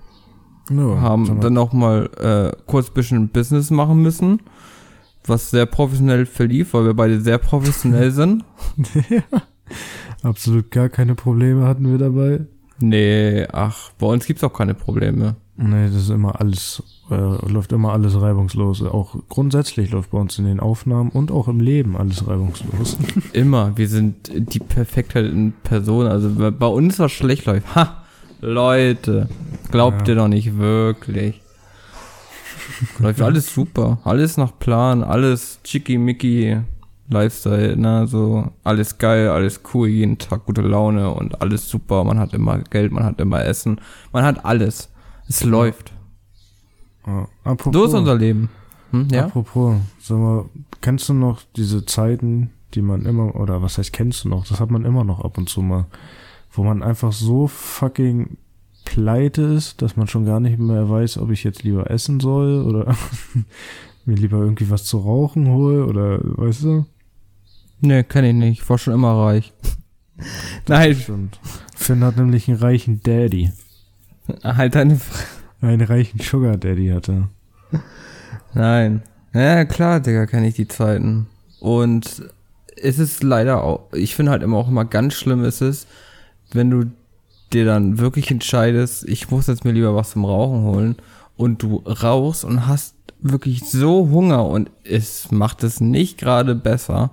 ja 0.71 1.01
haben 1.01 1.41
dann 1.41 1.53
noch 1.55 1.73
mal 1.73 2.11
äh, 2.19 2.57
kurz 2.67 2.91
bisschen 2.91 3.29
Business 3.29 3.71
machen 3.71 4.03
müssen, 4.03 4.41
was 5.27 5.51
sehr 5.51 5.67
professionell 5.67 6.27
verlief, 6.27 6.75
weil 6.75 6.85
wir 6.87 6.95
beide 6.95 7.21
sehr 7.21 7.39
professionell 7.39 8.11
sind. 8.21 8.45
absolut 10.23 10.71
gar 10.71 10.89
keine 10.89 11.15
Probleme 11.15 11.67
hatten 11.67 11.91
wir 11.91 11.99
dabei. 11.99 12.41
Nee, 12.79 13.47
ach, 13.53 13.91
bei 13.99 14.07
uns 14.07 14.27
gibt's 14.27 14.45
auch 14.45 14.53
keine 14.53 14.75
Probleme. 14.75 15.37
Nee, 15.57 15.87
das 15.87 15.95
ist 15.97 16.11
immer 16.11 16.39
alles, 16.39 16.83
äh, 17.11 17.15
läuft 17.51 17.73
immer 17.73 17.93
alles 17.93 18.21
reibungslos. 18.21 18.83
Auch 18.83 19.17
grundsätzlich 19.31 19.91
läuft 19.93 20.11
bei 20.11 20.19
uns 20.19 20.39
in 20.39 20.45
den 20.45 20.61
Aufnahmen 20.61 21.09
und 21.09 21.31
auch 21.31 21.49
im 21.49 21.61
Leben 21.61 21.97
alles 21.97 22.27
reibungslos. 22.29 22.99
Immer, 23.33 23.75
wir 23.79 23.89
sind 23.89 24.31
die 24.35 24.59
Perfektheit 24.59 25.25
in 25.25 25.55
Person. 25.63 26.07
Also 26.07 26.29
bei- 26.31 26.51
bei 26.51 26.67
uns 26.67 26.99
was 26.99 27.13
schlecht 27.13 27.47
läuft. 27.47 27.75
Ha, 27.75 28.03
Leute, 28.41 29.29
glaubt 29.71 30.03
Ja. 30.03 30.15
ihr 30.15 30.15
doch 30.17 30.29
nicht 30.29 30.57
wirklich. 30.59 31.41
Läuft 32.99 33.23
alles 33.23 33.53
super, 33.53 33.99
alles 34.05 34.37
nach 34.37 34.59
Plan, 34.59 35.03
alles 35.03 35.61
chicky-micky 35.65 36.59
Lifestyle, 37.09 37.77
ne, 37.77 38.07
so 38.09 38.51
alles 38.65 38.99
geil, 38.99 39.29
alles 39.29 39.61
cool, 39.73 39.89
jeden 39.89 40.19
Tag 40.19 40.45
gute 40.45 40.63
Laune 40.63 41.11
und 41.11 41.41
alles 41.41 41.69
super. 41.69 42.03
Man 42.05 42.19
hat 42.19 42.35
immer 42.35 42.59
Geld, 42.59 42.91
man 42.91 43.05
hat 43.05 43.21
immer 43.21 43.45
Essen, 43.45 43.81
man 44.13 44.25
hat 44.25 44.45
alles. 44.45 44.91
Es 45.29 45.45
läuft. 45.45 45.93
Ja. 47.07 47.29
Apropos, 47.45 47.73
So 47.81 47.85
ist 47.87 47.95
unser 47.95 48.17
Leben. 48.17 48.49
Hm, 48.91 49.09
ja? 49.13 49.27
apropos, 49.27 49.77
sag 50.01 50.19
mal, 50.19 50.45
kennst 50.81 51.09
du 51.09 51.15
noch 51.15 51.43
diese 51.55 51.87
Zeiten, 51.87 52.51
die 52.75 52.83
man 52.83 53.07
immer, 53.07 53.37
oder 53.37 53.63
was 53.63 53.79
heißt 53.79 53.93
kennst 53.93 54.25
du 54.25 54.29
noch? 54.29 54.47
Das 54.47 54.59
hat 54.61 54.71
man 54.73 54.85
immer 54.85 55.05
noch 55.05 55.21
ab 55.25 55.39
und 55.39 55.49
zu 55.49 55.63
mal, 55.63 55.87
wo 56.57 56.65
man 56.65 56.83
einfach 56.83 57.13
so 57.13 57.47
fucking 57.47 58.37
pleite 58.85 59.43
ist, 59.43 59.83
dass 59.83 59.97
man 59.97 60.07
schon 60.07 60.25
gar 60.25 60.41
nicht 60.41 60.59
mehr 60.59 60.89
weiß, 60.89 61.19
ob 61.19 61.31
ich 61.31 61.45
jetzt 61.45 61.63
lieber 61.63 61.91
essen 61.91 62.21
soll 62.21 62.63
oder 62.63 62.97
mir 64.05 64.17
lieber 64.17 64.39
irgendwie 64.39 64.71
was 64.71 64.85
zu 64.85 64.99
rauchen 64.99 65.49
hole 65.49 65.87
oder, 65.87 66.21
weißt 66.23 66.63
du? 66.65 66.87
Nee, 67.81 68.05
kenne 68.05 68.31
ich 68.31 68.35
nicht. 68.35 68.63
Ich 68.63 68.71
war 68.71 68.79
schon 68.79 68.95
immer 68.95 69.13
reich. 69.13 69.53
Nein, 70.69 70.95
Stimmt. 70.95 71.39
Finn 71.75 72.03
hat 72.03 72.17
nämlich 72.17 72.49
einen 72.49 72.59
reichen 72.59 73.03
Daddy. 73.03 73.53
halt 74.43 74.75
deine 74.75 74.99
Einen 75.61 75.83
reichen 75.83 76.21
Sugar 76.21 76.57
Daddy 76.57 76.89
hatte. 76.89 77.29
Nein. 78.55 79.03
Ja, 79.35 79.65
klar, 79.67 80.01
Digga, 80.01 80.27
kenne 80.27 80.49
ich 80.49 80.55
die 80.55 80.69
Zeiten. 80.69 81.27
Und 81.61 82.31
es 82.77 82.99
ist 82.99 83.23
leider 83.23 83.63
auch, 83.63 83.93
ich 83.93 84.15
finde 84.15 84.33
halt 84.33 84.43
immer 84.43 84.57
auch 84.57 84.69
immer 84.69 84.85
ganz 84.85 85.15
schlimm 85.15 85.45
ist 85.45 85.61
es, 85.61 85.87
wenn 86.53 86.71
du 86.71 86.91
dir 87.53 87.65
dann 87.65 87.99
wirklich 87.99 88.31
entscheidest, 88.31 89.09
ich 89.09 89.31
muss 89.31 89.47
jetzt 89.47 89.65
mir 89.65 89.73
lieber 89.73 89.95
was 89.95 90.11
zum 90.11 90.25
Rauchen 90.25 90.63
holen 90.63 90.97
und 91.37 91.63
du 91.63 91.77
rauchst 91.77 92.45
und 92.45 92.67
hast 92.67 92.95
wirklich 93.21 93.65
so 93.65 94.09
Hunger 94.11 94.47
und 94.47 94.71
es 94.85 95.31
macht 95.31 95.65
es 95.65 95.81
nicht 95.81 96.19
gerade 96.19 96.55
besser. 96.55 97.13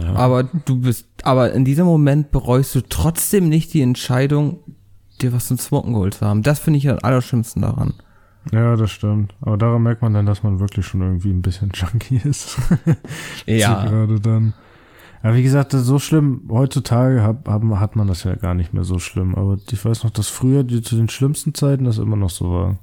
Ja. 0.00 0.14
Aber 0.14 0.42
du 0.42 0.80
bist, 0.80 1.06
aber 1.22 1.52
in 1.52 1.64
diesem 1.64 1.86
Moment 1.86 2.30
bereust 2.30 2.74
du 2.74 2.80
trotzdem 2.80 3.48
nicht 3.48 3.72
die 3.74 3.82
Entscheidung, 3.82 4.58
dir 5.20 5.32
was 5.32 5.46
zum 5.48 5.58
Smoken 5.58 5.92
geholt 5.92 6.14
zu 6.14 6.26
haben. 6.26 6.42
Das 6.42 6.58
finde 6.58 6.78
ich 6.78 6.88
am 6.88 6.98
allerschlimmsten 7.00 7.62
daran. 7.62 7.94
Ja, 8.52 8.76
das 8.76 8.90
stimmt. 8.90 9.34
Aber 9.40 9.56
daran 9.56 9.82
merkt 9.82 10.02
man 10.02 10.14
dann, 10.14 10.26
dass 10.26 10.42
man 10.42 10.58
wirklich 10.58 10.86
schon 10.86 11.02
irgendwie 11.02 11.30
ein 11.30 11.42
bisschen 11.42 11.70
junkie 11.74 12.20
ist. 12.24 12.56
Ja. 13.46 13.84
Gerade 13.88 14.20
dann. 14.20 14.54
Aber 15.22 15.34
wie 15.34 15.42
gesagt, 15.42 15.72
das 15.72 15.82
ist 15.82 15.86
so 15.88 15.98
schlimm, 15.98 16.42
heutzutage 16.50 17.22
hab, 17.22 17.48
haben, 17.48 17.80
hat 17.80 17.96
man 17.96 18.06
das 18.06 18.24
ja 18.24 18.34
gar 18.36 18.54
nicht 18.54 18.72
mehr 18.72 18.84
so 18.84 18.98
schlimm. 18.98 19.34
Aber 19.34 19.58
ich 19.70 19.84
weiß 19.84 20.04
noch, 20.04 20.10
dass 20.10 20.28
früher 20.28 20.62
die, 20.62 20.82
zu 20.82 20.96
den 20.96 21.08
schlimmsten 21.08 21.54
Zeiten 21.54 21.84
das 21.84 21.98
immer 21.98 22.16
noch 22.16 22.30
so 22.30 22.52
war. 22.52 22.78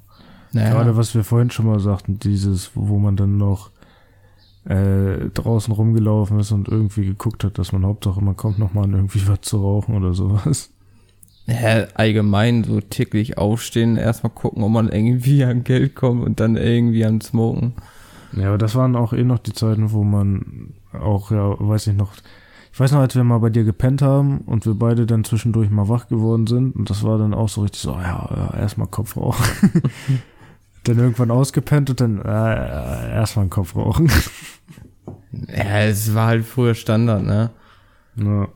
Naja. 0.52 0.70
Gerade 0.70 0.96
was 0.96 1.14
wir 1.14 1.24
vorhin 1.24 1.50
schon 1.50 1.66
mal 1.66 1.80
sagten, 1.80 2.18
dieses, 2.18 2.70
wo 2.74 2.98
man 2.98 3.16
dann 3.16 3.36
noch 3.36 3.70
äh, 4.64 5.28
draußen 5.32 5.72
rumgelaufen 5.72 6.40
ist 6.40 6.52
und 6.52 6.68
irgendwie 6.68 7.06
geguckt 7.06 7.44
hat, 7.44 7.58
dass 7.58 7.72
man 7.72 7.86
Hauptsache 7.86 8.22
man 8.22 8.36
kommt 8.36 8.58
noch 8.58 8.74
mal 8.74 8.84
an 8.84 8.94
irgendwie 8.94 9.26
was 9.28 9.42
zu 9.42 9.58
rauchen 9.58 9.96
oder 9.96 10.12
sowas. 10.12 10.70
Ja, 11.46 11.86
allgemein 11.94 12.64
so 12.64 12.80
täglich 12.80 13.38
aufstehen, 13.38 13.96
erstmal 13.96 14.32
gucken, 14.32 14.64
ob 14.64 14.70
man 14.70 14.90
irgendwie 14.90 15.44
an 15.44 15.62
Geld 15.62 15.94
kommt 15.94 16.24
und 16.24 16.40
dann 16.40 16.56
irgendwie 16.56 17.04
an 17.04 17.20
Smoken. 17.20 17.74
Ja, 18.36 18.48
aber 18.48 18.58
das 18.58 18.74
waren 18.74 18.96
auch 18.96 19.12
eh 19.12 19.24
noch 19.24 19.38
die 19.38 19.52
Zeiten, 19.52 19.92
wo 19.92 20.04
man 20.04 20.74
auch, 20.92 21.30
ja, 21.30 21.56
weiß 21.58 21.88
ich 21.88 21.96
noch, 21.96 22.12
ich 22.72 22.78
weiß 22.78 22.92
noch, 22.92 23.00
als 23.00 23.14
wir 23.16 23.24
mal 23.24 23.38
bei 23.38 23.48
dir 23.48 23.64
gepennt 23.64 24.02
haben 24.02 24.38
und 24.40 24.66
wir 24.66 24.74
beide 24.74 25.06
dann 25.06 25.24
zwischendurch 25.24 25.70
mal 25.70 25.88
wach 25.88 26.08
geworden 26.08 26.46
sind 26.46 26.76
und 26.76 26.90
das 26.90 27.02
war 27.02 27.18
dann 27.18 27.32
auch 27.32 27.48
so 27.48 27.62
richtig 27.62 27.80
so, 27.80 27.92
ja, 27.92 28.28
ja 28.36 28.58
erstmal 28.58 28.88
Kopf 28.88 29.16
rauchen. 29.16 29.44
dann 30.84 30.98
irgendwann 30.98 31.30
ausgepennt 31.30 31.90
und 31.90 32.00
dann 32.00 32.18
äh, 32.18 33.14
erstmal 33.14 33.44
einen 33.44 33.50
Kopf 33.50 33.74
rauchen. 33.74 34.10
Ja, 35.48 35.80
es 35.80 36.14
war 36.14 36.28
halt 36.28 36.46
früher 36.46 36.74
Standard, 36.74 37.22
ne? 37.22 37.50
ja. 38.16 38.48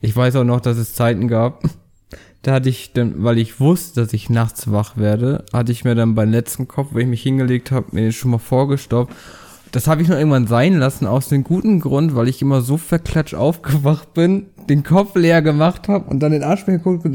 Ich 0.00 0.16
weiß 0.16 0.34
auch 0.36 0.44
noch, 0.44 0.60
dass 0.60 0.76
es 0.76 0.94
Zeiten 0.94 1.28
gab, 1.28 1.62
da 2.42 2.54
hatte 2.54 2.68
ich 2.68 2.92
dann, 2.92 3.22
weil 3.22 3.38
ich 3.38 3.60
wusste, 3.60 4.00
dass 4.00 4.12
ich 4.12 4.30
nachts 4.30 4.72
wach 4.72 4.96
werde, 4.96 5.44
hatte 5.52 5.72
ich 5.72 5.84
mir 5.84 5.94
dann 5.94 6.14
beim 6.14 6.30
letzten 6.30 6.68
Kopf, 6.68 6.88
wenn 6.92 7.02
ich 7.02 7.08
mich 7.08 7.22
hingelegt 7.22 7.70
habe, 7.70 7.88
mir 7.92 8.02
den 8.02 8.12
schon 8.12 8.30
mal 8.30 8.38
vorgestoppt. 8.38 9.14
Das 9.72 9.86
habe 9.86 10.02
ich 10.02 10.08
noch 10.08 10.16
irgendwann 10.16 10.46
sein 10.46 10.78
lassen, 10.78 11.06
aus 11.06 11.28
dem 11.28 11.44
guten 11.44 11.80
Grund, 11.80 12.16
weil 12.16 12.28
ich 12.28 12.42
immer 12.42 12.60
so 12.62 12.76
verklatscht 12.76 13.34
aufgewacht 13.34 14.14
bin, 14.14 14.46
den 14.68 14.82
Kopf 14.82 15.14
leer 15.14 15.42
gemacht 15.42 15.88
habe 15.88 16.10
und 16.10 16.20
dann 16.20 16.32
den 16.32 16.42
Arsch 16.42 16.66
mir 16.66 16.78
geguckt, 16.78 17.06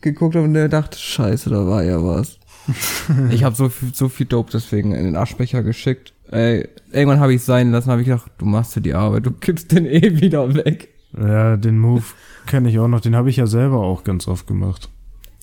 geguckt 0.00 0.34
habe 0.34 0.44
und 0.44 0.54
der 0.54 0.68
dachte, 0.68 0.98
scheiße, 0.98 1.48
da 1.48 1.66
war 1.66 1.84
ja 1.84 2.02
was. 2.04 2.38
ich 3.30 3.44
habe 3.44 3.56
so 3.56 3.68
viel, 3.68 3.94
so 3.94 4.08
viel 4.08 4.26
Dope 4.26 4.50
deswegen 4.52 4.92
in 4.94 5.04
den 5.04 5.16
Aschbecher 5.16 5.62
geschickt. 5.62 6.12
Ey, 6.30 6.68
irgendwann 6.90 7.20
habe 7.20 7.34
ich 7.34 7.42
sein 7.42 7.70
lassen, 7.72 7.90
habe 7.90 8.02
ich 8.02 8.08
gedacht, 8.08 8.30
du 8.38 8.46
machst 8.46 8.76
dir 8.76 8.80
die 8.80 8.94
Arbeit, 8.94 9.26
du 9.26 9.30
kippst 9.30 9.72
den 9.72 9.86
eh 9.86 10.20
wieder 10.20 10.54
weg. 10.54 10.88
ja, 11.16 11.56
den 11.56 11.78
Move 11.78 12.04
kenne 12.46 12.68
ich 12.70 12.78
auch 12.78 12.88
noch, 12.88 13.00
den 13.00 13.16
habe 13.16 13.30
ich 13.30 13.36
ja 13.36 13.46
selber 13.46 13.78
auch 13.78 14.04
ganz 14.04 14.28
oft 14.28 14.46
gemacht. 14.46 14.88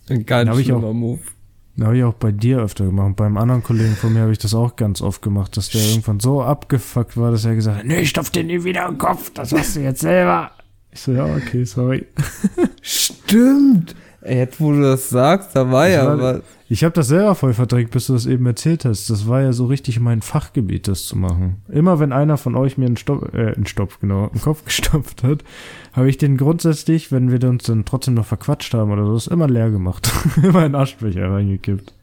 Ein 0.09 0.25
ganz 0.25 0.57
ich 0.57 0.65
schlimmer 0.65 0.87
auch- 0.87 0.93
Move. 0.93 1.19
Den 1.77 1.85
habe 1.85 1.97
ich 1.97 2.03
auch 2.03 2.13
bei 2.15 2.31
dir 2.33 2.59
öfter 2.59 2.85
gemacht. 2.85 3.15
Beim 3.15 3.37
anderen 3.37 3.63
Kollegen 3.63 3.95
von 3.95 4.11
mir 4.13 4.21
habe 4.21 4.31
ich 4.33 4.37
das 4.37 4.53
auch 4.53 4.75
ganz 4.75 5.01
oft 5.01 5.21
gemacht, 5.21 5.55
dass 5.55 5.69
der 5.69 5.81
irgendwann 5.81 6.19
so 6.19 6.41
abgefuckt 6.41 7.15
war, 7.15 7.31
dass 7.31 7.45
er 7.45 7.55
gesagt 7.55 7.77
hat, 7.79 7.85
nee, 7.85 8.05
stopf 8.05 8.31
dir 8.31 8.43
nie 8.43 8.63
wieder 8.65 8.85
im 8.87 8.97
Kopf, 8.97 9.31
das 9.33 9.51
machst 9.51 9.77
du 9.77 9.79
jetzt 9.81 10.01
selber. 10.01 10.51
Ich 10.91 10.99
so, 10.99 11.13
ja, 11.13 11.25
okay, 11.25 11.63
sorry. 11.63 12.05
Stimmt. 12.81 13.95
Jetzt 14.27 14.59
wo 14.59 14.71
du 14.73 14.81
das 14.81 15.09
sagst, 15.09 15.55
da 15.55 15.71
war 15.71 15.85
Das 15.87 15.95
ja 15.95 16.05
war- 16.07 16.19
was. 16.19 16.41
Ich 16.71 16.83
habe 16.83 16.93
das 16.93 17.07
selber 17.07 17.33
voll 17.33 17.53
verdrängt, 17.55 17.89
bis 17.89 18.05
du 18.07 18.13
das 18.13 18.27
eben 18.27 18.45
erzählt 18.45 18.85
hast. 18.85 19.09
Das 19.09 19.27
war 19.27 19.41
ja 19.41 19.53
so 19.53 19.65
richtig 19.65 19.99
mein 19.99 20.21
Fachgebiet, 20.21 20.87
das 20.87 21.05
zu 21.05 21.17
machen. 21.17 21.63
Immer 21.67 21.99
wenn 21.99 22.11
einer 22.11 22.37
von 22.37 22.55
euch 22.55 22.77
mir 22.77 22.85
einen 22.85 22.97
Stopf, 22.97 23.33
äh, 23.33 23.55
einen 23.55 23.65
Stopf, 23.65 23.99
genau, 23.99 24.29
im 24.31 24.39
Kopf 24.41 24.63
gestopft 24.65 25.23
hat, 25.23 25.43
habe 25.93 26.09
ich 26.09 26.17
den 26.17 26.37
grundsätzlich, 26.37 27.11
wenn 27.11 27.31
wir 27.31 27.49
uns 27.49 27.63
dann 27.63 27.85
trotzdem 27.85 28.13
noch 28.13 28.25
verquatscht 28.27 28.73
haben 28.75 28.91
oder 28.91 29.03
so, 29.05 29.13
das 29.15 29.25
immer 29.27 29.47
leer 29.47 29.71
gemacht. 29.71 30.11
immer 30.43 30.63
in 30.65 30.75
Aschbecher 30.75 31.31
reingekippt. 31.31 31.93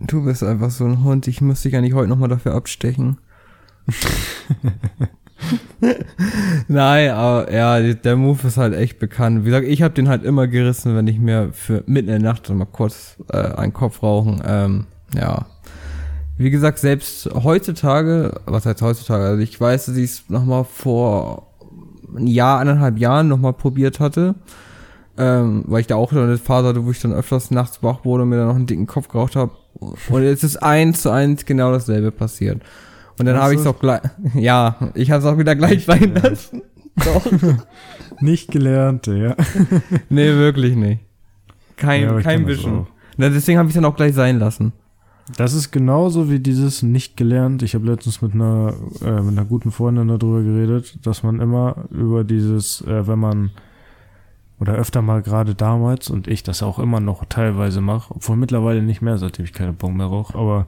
Du 0.00 0.24
bist 0.24 0.42
einfach 0.42 0.70
so 0.70 0.84
ein 0.84 1.02
Hund. 1.02 1.26
Ich 1.28 1.40
müsste 1.40 1.68
dich 1.70 1.78
eigentlich 1.78 1.94
heute 1.94 2.08
nochmal 2.10 2.28
dafür 2.28 2.52
abstechen. 2.54 3.16
Nein, 6.68 7.10
aber 7.10 7.52
ja, 7.52 7.80
der 7.80 8.16
Move 8.16 8.46
ist 8.46 8.56
halt 8.56 8.74
echt 8.74 8.98
bekannt. 8.98 9.42
Wie 9.42 9.50
gesagt, 9.50 9.66
ich 9.66 9.82
habe 9.82 9.94
den 9.94 10.08
halt 10.08 10.24
immer 10.24 10.46
gerissen, 10.46 10.96
wenn 10.96 11.06
ich 11.06 11.18
mir 11.18 11.50
für 11.52 11.82
mitten 11.86 12.08
in 12.08 12.22
der 12.22 12.32
Nacht 12.32 12.48
mal 12.50 12.64
kurz 12.64 13.16
äh, 13.32 13.38
einen 13.38 13.72
Kopf 13.72 14.02
rauchen. 14.02 14.42
Ähm, 14.46 14.86
ja. 15.14 15.46
Wie 16.36 16.50
gesagt, 16.50 16.78
selbst 16.78 17.28
heutzutage, 17.32 18.40
was 18.46 18.66
heißt 18.66 18.82
heutzutage? 18.82 19.24
Also 19.24 19.42
ich 19.42 19.60
weiß, 19.60 19.86
dass 19.86 19.96
ich 19.96 20.04
es 20.04 20.24
nochmal 20.28 20.64
vor 20.64 21.48
ein 22.16 22.26
Jahr, 22.26 22.60
eineinhalb 22.60 22.98
Jahren 22.98 23.28
nochmal 23.28 23.52
probiert 23.52 24.00
hatte. 24.00 24.34
Ähm, 25.16 25.62
weil 25.68 25.80
ich 25.80 25.86
da 25.86 25.94
auch 25.94 26.10
eine 26.12 26.38
Phase 26.38 26.68
hatte, 26.68 26.84
wo 26.84 26.90
ich 26.90 27.00
dann 27.00 27.12
öfters 27.12 27.52
nachts 27.52 27.84
wach 27.84 28.04
wurde 28.04 28.24
und 28.24 28.30
mir 28.30 28.36
dann 28.36 28.48
noch 28.48 28.56
einen 28.56 28.66
dicken 28.66 28.88
Kopf 28.88 29.06
geraucht 29.06 29.36
habe. 29.36 29.52
Und 29.78 30.22
jetzt 30.22 30.42
ist 30.42 30.56
eins 30.56 31.02
zu 31.02 31.10
eins 31.10 31.46
genau 31.46 31.70
dasselbe 31.70 32.10
passiert. 32.10 32.62
Und 33.18 33.26
dann 33.26 33.36
habe 33.36 33.54
ich 33.54 33.60
es 33.60 33.66
auch 33.66 33.78
gleich, 33.78 34.00
ja, 34.34 34.76
ich 34.94 35.10
habe 35.10 35.20
es 35.20 35.26
auch 35.26 35.38
wieder 35.38 35.54
gleich 35.54 35.84
sein 35.84 36.14
lassen. 36.14 36.62
Doch. 36.96 37.26
Nicht 38.20 38.50
gelernt, 38.50 39.06
ja. 39.08 39.34
nee, 40.08 40.32
wirklich 40.34 40.76
nicht. 40.76 41.00
Kein, 41.76 42.02
Ja, 42.02 42.20
kein 42.20 42.46
das 42.46 42.64
auch. 42.64 42.86
Na, 43.16 43.28
deswegen 43.28 43.58
habe 43.58 43.68
ich 43.68 43.74
dann 43.74 43.84
auch 43.84 43.96
gleich 43.96 44.14
sein 44.14 44.38
lassen. 44.38 44.72
Das 45.36 45.54
ist 45.54 45.72
genauso 45.72 46.30
wie 46.30 46.38
dieses 46.38 46.82
nicht 46.82 47.16
gelernt. 47.16 47.62
Ich 47.62 47.74
habe 47.74 47.86
letztens 47.86 48.22
mit 48.22 48.34
einer, 48.34 48.74
äh, 49.02 49.20
mit 49.20 49.36
einer 49.36 49.44
guten 49.44 49.72
Freundin 49.72 50.08
darüber 50.08 50.42
geredet, 50.42 50.98
dass 51.04 51.22
man 51.22 51.40
immer 51.40 51.86
über 51.90 52.24
dieses, 52.24 52.82
äh, 52.82 53.06
wenn 53.06 53.18
man 53.18 53.50
oder 54.60 54.74
öfter 54.74 55.02
mal 55.02 55.22
gerade 55.22 55.54
damals 55.54 56.10
und 56.10 56.28
ich 56.28 56.42
das 56.42 56.62
auch 56.62 56.78
immer 56.78 57.00
noch 57.00 57.24
teilweise 57.24 57.80
mache, 57.80 58.14
obwohl 58.14 58.36
mittlerweile 58.36 58.82
nicht 58.82 59.02
mehr, 59.02 59.18
seitdem 59.18 59.44
ich 59.44 59.52
keine 59.52 59.72
Bon 59.72 59.96
mehr 59.96 60.06
rauche, 60.06 60.38
aber 60.38 60.66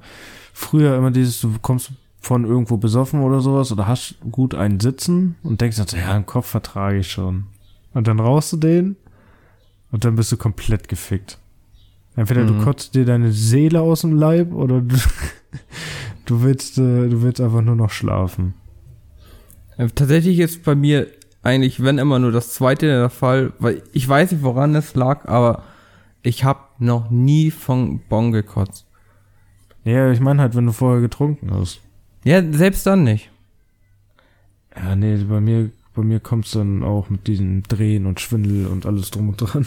früher 0.52 0.96
immer 0.96 1.10
dieses, 1.10 1.40
du 1.40 1.52
kommst 1.62 1.92
von 2.26 2.44
irgendwo 2.44 2.76
besoffen 2.76 3.20
oder 3.20 3.40
sowas 3.40 3.70
oder 3.72 3.86
hast 3.86 4.16
gut 4.32 4.54
einen 4.54 4.80
Sitzen 4.80 5.36
und 5.44 5.60
denkst 5.60 5.76
dann, 5.76 5.86
so, 5.86 5.96
ja, 5.96 6.16
im 6.16 6.26
Kopf 6.26 6.46
vertrage 6.46 6.98
ich 6.98 7.10
schon. 7.10 7.46
Und 7.94 8.08
dann 8.08 8.18
rauchst 8.20 8.52
du 8.52 8.56
den 8.56 8.96
und 9.92 10.04
dann 10.04 10.16
bist 10.16 10.32
du 10.32 10.36
komplett 10.36 10.88
gefickt. 10.88 11.38
Entweder 12.16 12.44
du 12.44 12.54
Mhm. 12.54 12.62
kotzt 12.64 12.94
dir 12.94 13.04
deine 13.04 13.30
Seele 13.32 13.80
aus 13.80 14.00
dem 14.00 14.12
Leib 14.16 14.52
oder 14.52 14.80
du, 14.80 14.96
du 16.26 16.42
willst, 16.42 16.78
äh, 16.78 17.08
du 17.08 17.22
willst 17.22 17.40
einfach 17.40 17.62
nur 17.62 17.76
noch 17.76 17.90
schlafen. 17.90 18.54
Äh, 19.76 19.88
Tatsächlich 19.94 20.38
ist 20.40 20.64
bei 20.64 20.74
mir 20.74 21.06
eigentlich, 21.42 21.80
wenn 21.82 21.98
immer 21.98 22.18
nur 22.18 22.32
das 22.32 22.54
zweite 22.54 22.86
der 22.86 23.10
Fall, 23.10 23.52
weil 23.60 23.82
ich 23.92 24.08
weiß 24.08 24.32
nicht, 24.32 24.42
woran 24.42 24.74
es 24.74 24.94
lag, 24.96 25.28
aber 25.28 25.62
ich 26.22 26.42
habe 26.42 26.60
noch 26.80 27.10
nie 27.10 27.52
von 27.52 28.00
Bon 28.08 28.32
gekotzt. 28.32 28.84
Ja, 29.84 30.10
ich 30.10 30.18
meine 30.18 30.42
halt, 30.42 30.56
wenn 30.56 30.66
du 30.66 30.72
vorher 30.72 31.00
getrunken 31.00 31.52
hast. 31.54 31.80
Ja, 32.26 32.42
selbst 32.52 32.84
dann 32.86 33.04
nicht. 33.04 33.30
Ja, 34.74 34.96
nee, 34.96 35.16
bei 35.16 35.40
mir, 35.40 35.70
bei 35.94 36.02
mir 36.02 36.18
kommt's 36.18 36.50
dann 36.50 36.82
auch 36.82 37.08
mit 37.08 37.28
diesem 37.28 37.62
Drehen 37.62 38.04
und 38.04 38.20
Schwindel 38.20 38.66
und 38.66 38.84
alles 38.84 39.12
drum 39.12 39.28
und 39.28 39.36
dran. 39.36 39.64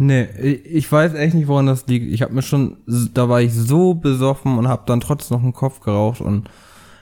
Nee, 0.00 0.24
ich 0.64 0.90
weiß 0.90 1.14
echt 1.14 1.34
nicht, 1.34 1.48
woran 1.48 1.66
das 1.66 1.86
liegt. 1.86 2.06
Ich 2.06 2.22
habe 2.22 2.32
mir 2.32 2.42
schon, 2.42 2.76
da 2.86 3.28
war 3.28 3.40
ich 3.40 3.52
so 3.52 3.94
besoffen 3.94 4.56
und 4.56 4.68
habe 4.68 4.82
dann 4.86 5.00
trotzdem 5.00 5.36
noch 5.36 5.42
einen 5.42 5.52
Kopf 5.52 5.80
geraucht 5.80 6.20
und 6.20 6.48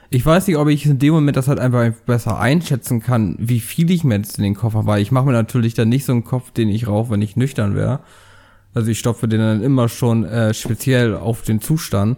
ich 0.09 0.25
weiß 0.25 0.47
nicht, 0.47 0.57
ob 0.57 0.67
ich 0.67 0.85
in 0.85 0.99
dem 0.99 1.13
Moment 1.13 1.37
das 1.37 1.47
halt 1.47 1.59
einfach 1.59 1.91
besser 2.05 2.39
einschätzen 2.39 3.01
kann, 3.01 3.35
wie 3.39 3.59
viel 3.59 3.91
ich 3.91 4.03
mir 4.03 4.17
jetzt 4.17 4.37
in 4.37 4.43
den 4.43 4.55
Kopf 4.55 4.73
habe. 4.73 4.87
Weil 4.87 5.01
Ich 5.01 5.11
mache 5.11 5.25
mir 5.25 5.33
natürlich 5.33 5.73
dann 5.73 5.89
nicht 5.89 6.05
so 6.05 6.11
einen 6.11 6.23
Kopf, 6.23 6.51
den 6.51 6.69
ich 6.69 6.87
rauche, 6.87 7.11
wenn 7.11 7.21
ich 7.21 7.35
nüchtern 7.35 7.75
wäre. 7.75 7.99
Also 8.73 8.89
ich 8.89 8.99
stopfe 8.99 9.27
den 9.27 9.41
dann 9.41 9.61
immer 9.63 9.89
schon 9.89 10.23
äh, 10.23 10.53
speziell 10.53 11.15
auf 11.15 11.41
den 11.41 11.59
Zustand. 11.59 12.17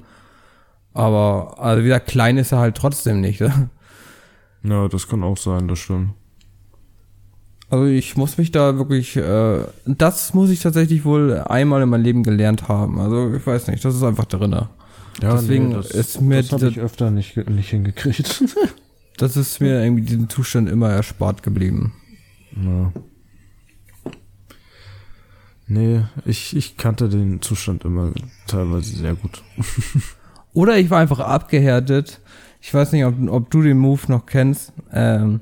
Aber 0.94 1.56
also 1.60 1.84
wieder 1.84 2.00
klein 2.00 2.38
ist 2.38 2.52
er 2.52 2.60
halt 2.60 2.76
trotzdem 2.76 3.22
nicht. 3.22 3.42
Ne? 3.42 3.70
Ja, 4.64 4.88
das 4.88 5.08
kann 5.08 5.24
auch 5.24 5.38
sein, 5.38 5.68
das 5.68 5.80
stimmt. 5.80 6.12
Also 7.70 7.86
ich 7.86 8.18
muss 8.18 8.38
mich 8.38 8.52
da 8.52 8.78
wirklich, 8.78 9.16
äh, 9.16 9.60
das 9.86 10.34
muss 10.34 10.50
ich 10.50 10.60
tatsächlich 10.60 11.06
wohl 11.06 11.40
einmal 11.40 11.84
in 11.84 11.90
meinem 11.90 12.04
Leben 12.04 12.24
gelernt 12.24 12.68
haben. 12.68 13.00
Also 13.00 13.34
ich 13.34 13.46
weiß 13.46 13.68
nicht, 13.68 13.86
das 13.86 13.96
ist 13.96 14.04
einfach 14.04 14.26
drinne. 14.26 14.70
Ja, 15.22 15.34
Deswegen 15.34 15.72
das, 15.72 15.92
ist 15.92 16.22
mir 16.22 16.42
das 16.42 16.52
habe 16.52 16.70
ich 16.70 16.80
öfter 16.80 17.12
nicht, 17.12 17.38
nicht 17.50 17.70
hingekriegt. 17.70 18.44
Das 19.18 19.36
ist 19.36 19.60
mir 19.60 19.84
irgendwie 19.84 20.04
diesen 20.04 20.30
Zustand 20.30 20.70
immer 20.70 20.92
erspart 20.92 21.44
geblieben. 21.44 21.92
ja. 22.56 22.94
Nee, 25.68 26.04
ich, 26.26 26.56
ich 26.56 26.78
kannte 26.78 27.10
den 27.10 27.42
Zustand 27.42 27.84
immer 27.84 28.14
teilweise 28.48 28.96
sehr 28.96 29.16
gut. 29.16 29.44
Oder 30.54 30.78
ich 30.78 30.90
war 30.90 31.00
einfach 31.00 31.20
abgehärtet. 31.20 32.22
Ich 32.62 32.74
weiß 32.74 32.92
nicht, 32.92 33.06
ob, 33.06 33.16
ob 33.30 33.50
du 33.50 33.62
den 33.62 33.78
Move 33.78 34.02
noch 34.08 34.26
kennst. 34.26 34.74
Ähm, 34.92 35.42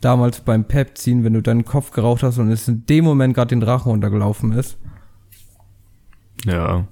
damals 0.00 0.40
beim 0.40 0.64
Pep-Ziehen, 0.64 1.24
wenn 1.24 1.32
du 1.32 1.42
deinen 1.42 1.64
Kopf 1.64 1.90
geraucht 1.90 2.22
hast 2.22 2.38
und 2.38 2.50
es 2.50 2.68
in 2.68 2.86
dem 2.86 3.04
Moment 3.04 3.34
gerade 3.34 3.48
den 3.48 3.60
Drachen 3.60 3.90
runtergelaufen 3.90 4.52
ist. 4.52 4.78
Ja. 6.44 6.86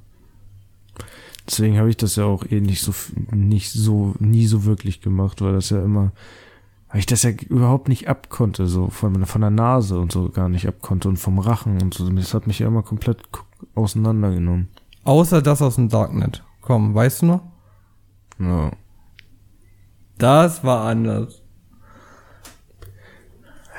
Deswegen 1.46 1.78
habe 1.78 1.88
ich 1.88 1.96
das 1.96 2.16
ja 2.16 2.24
auch 2.24 2.44
eh 2.44 2.60
nicht 2.60 2.82
so, 2.82 2.92
nicht 3.30 3.70
so, 3.70 4.14
nie 4.18 4.46
so 4.46 4.64
wirklich 4.64 5.00
gemacht, 5.00 5.40
weil 5.40 5.52
das 5.52 5.70
ja 5.70 5.82
immer, 5.82 6.10
weil 6.90 6.98
ich 6.98 7.06
das 7.06 7.22
ja 7.22 7.30
überhaupt 7.30 7.88
nicht 7.88 8.08
abkonnte, 8.08 8.66
so 8.66 8.88
von, 8.88 9.24
von 9.26 9.40
der 9.40 9.50
Nase 9.50 9.98
und 9.98 10.10
so 10.10 10.28
gar 10.28 10.48
nicht 10.48 10.66
abkonnte 10.66 11.08
und 11.08 11.18
vom 11.18 11.38
Rachen 11.38 11.80
und 11.80 11.94
so. 11.94 12.08
Das 12.10 12.34
hat 12.34 12.48
mich 12.48 12.58
ja 12.58 12.66
immer 12.66 12.82
komplett 12.82 13.22
auseinandergenommen. 13.76 14.68
Außer 15.04 15.40
das 15.40 15.62
aus 15.62 15.76
dem 15.76 15.88
Darknet. 15.88 16.42
Komm, 16.62 16.94
weißt 16.94 17.22
du 17.22 17.26
noch? 17.26 17.42
Ja. 18.38 18.70
Das 20.18 20.64
war 20.64 20.86
anders. 20.86 21.42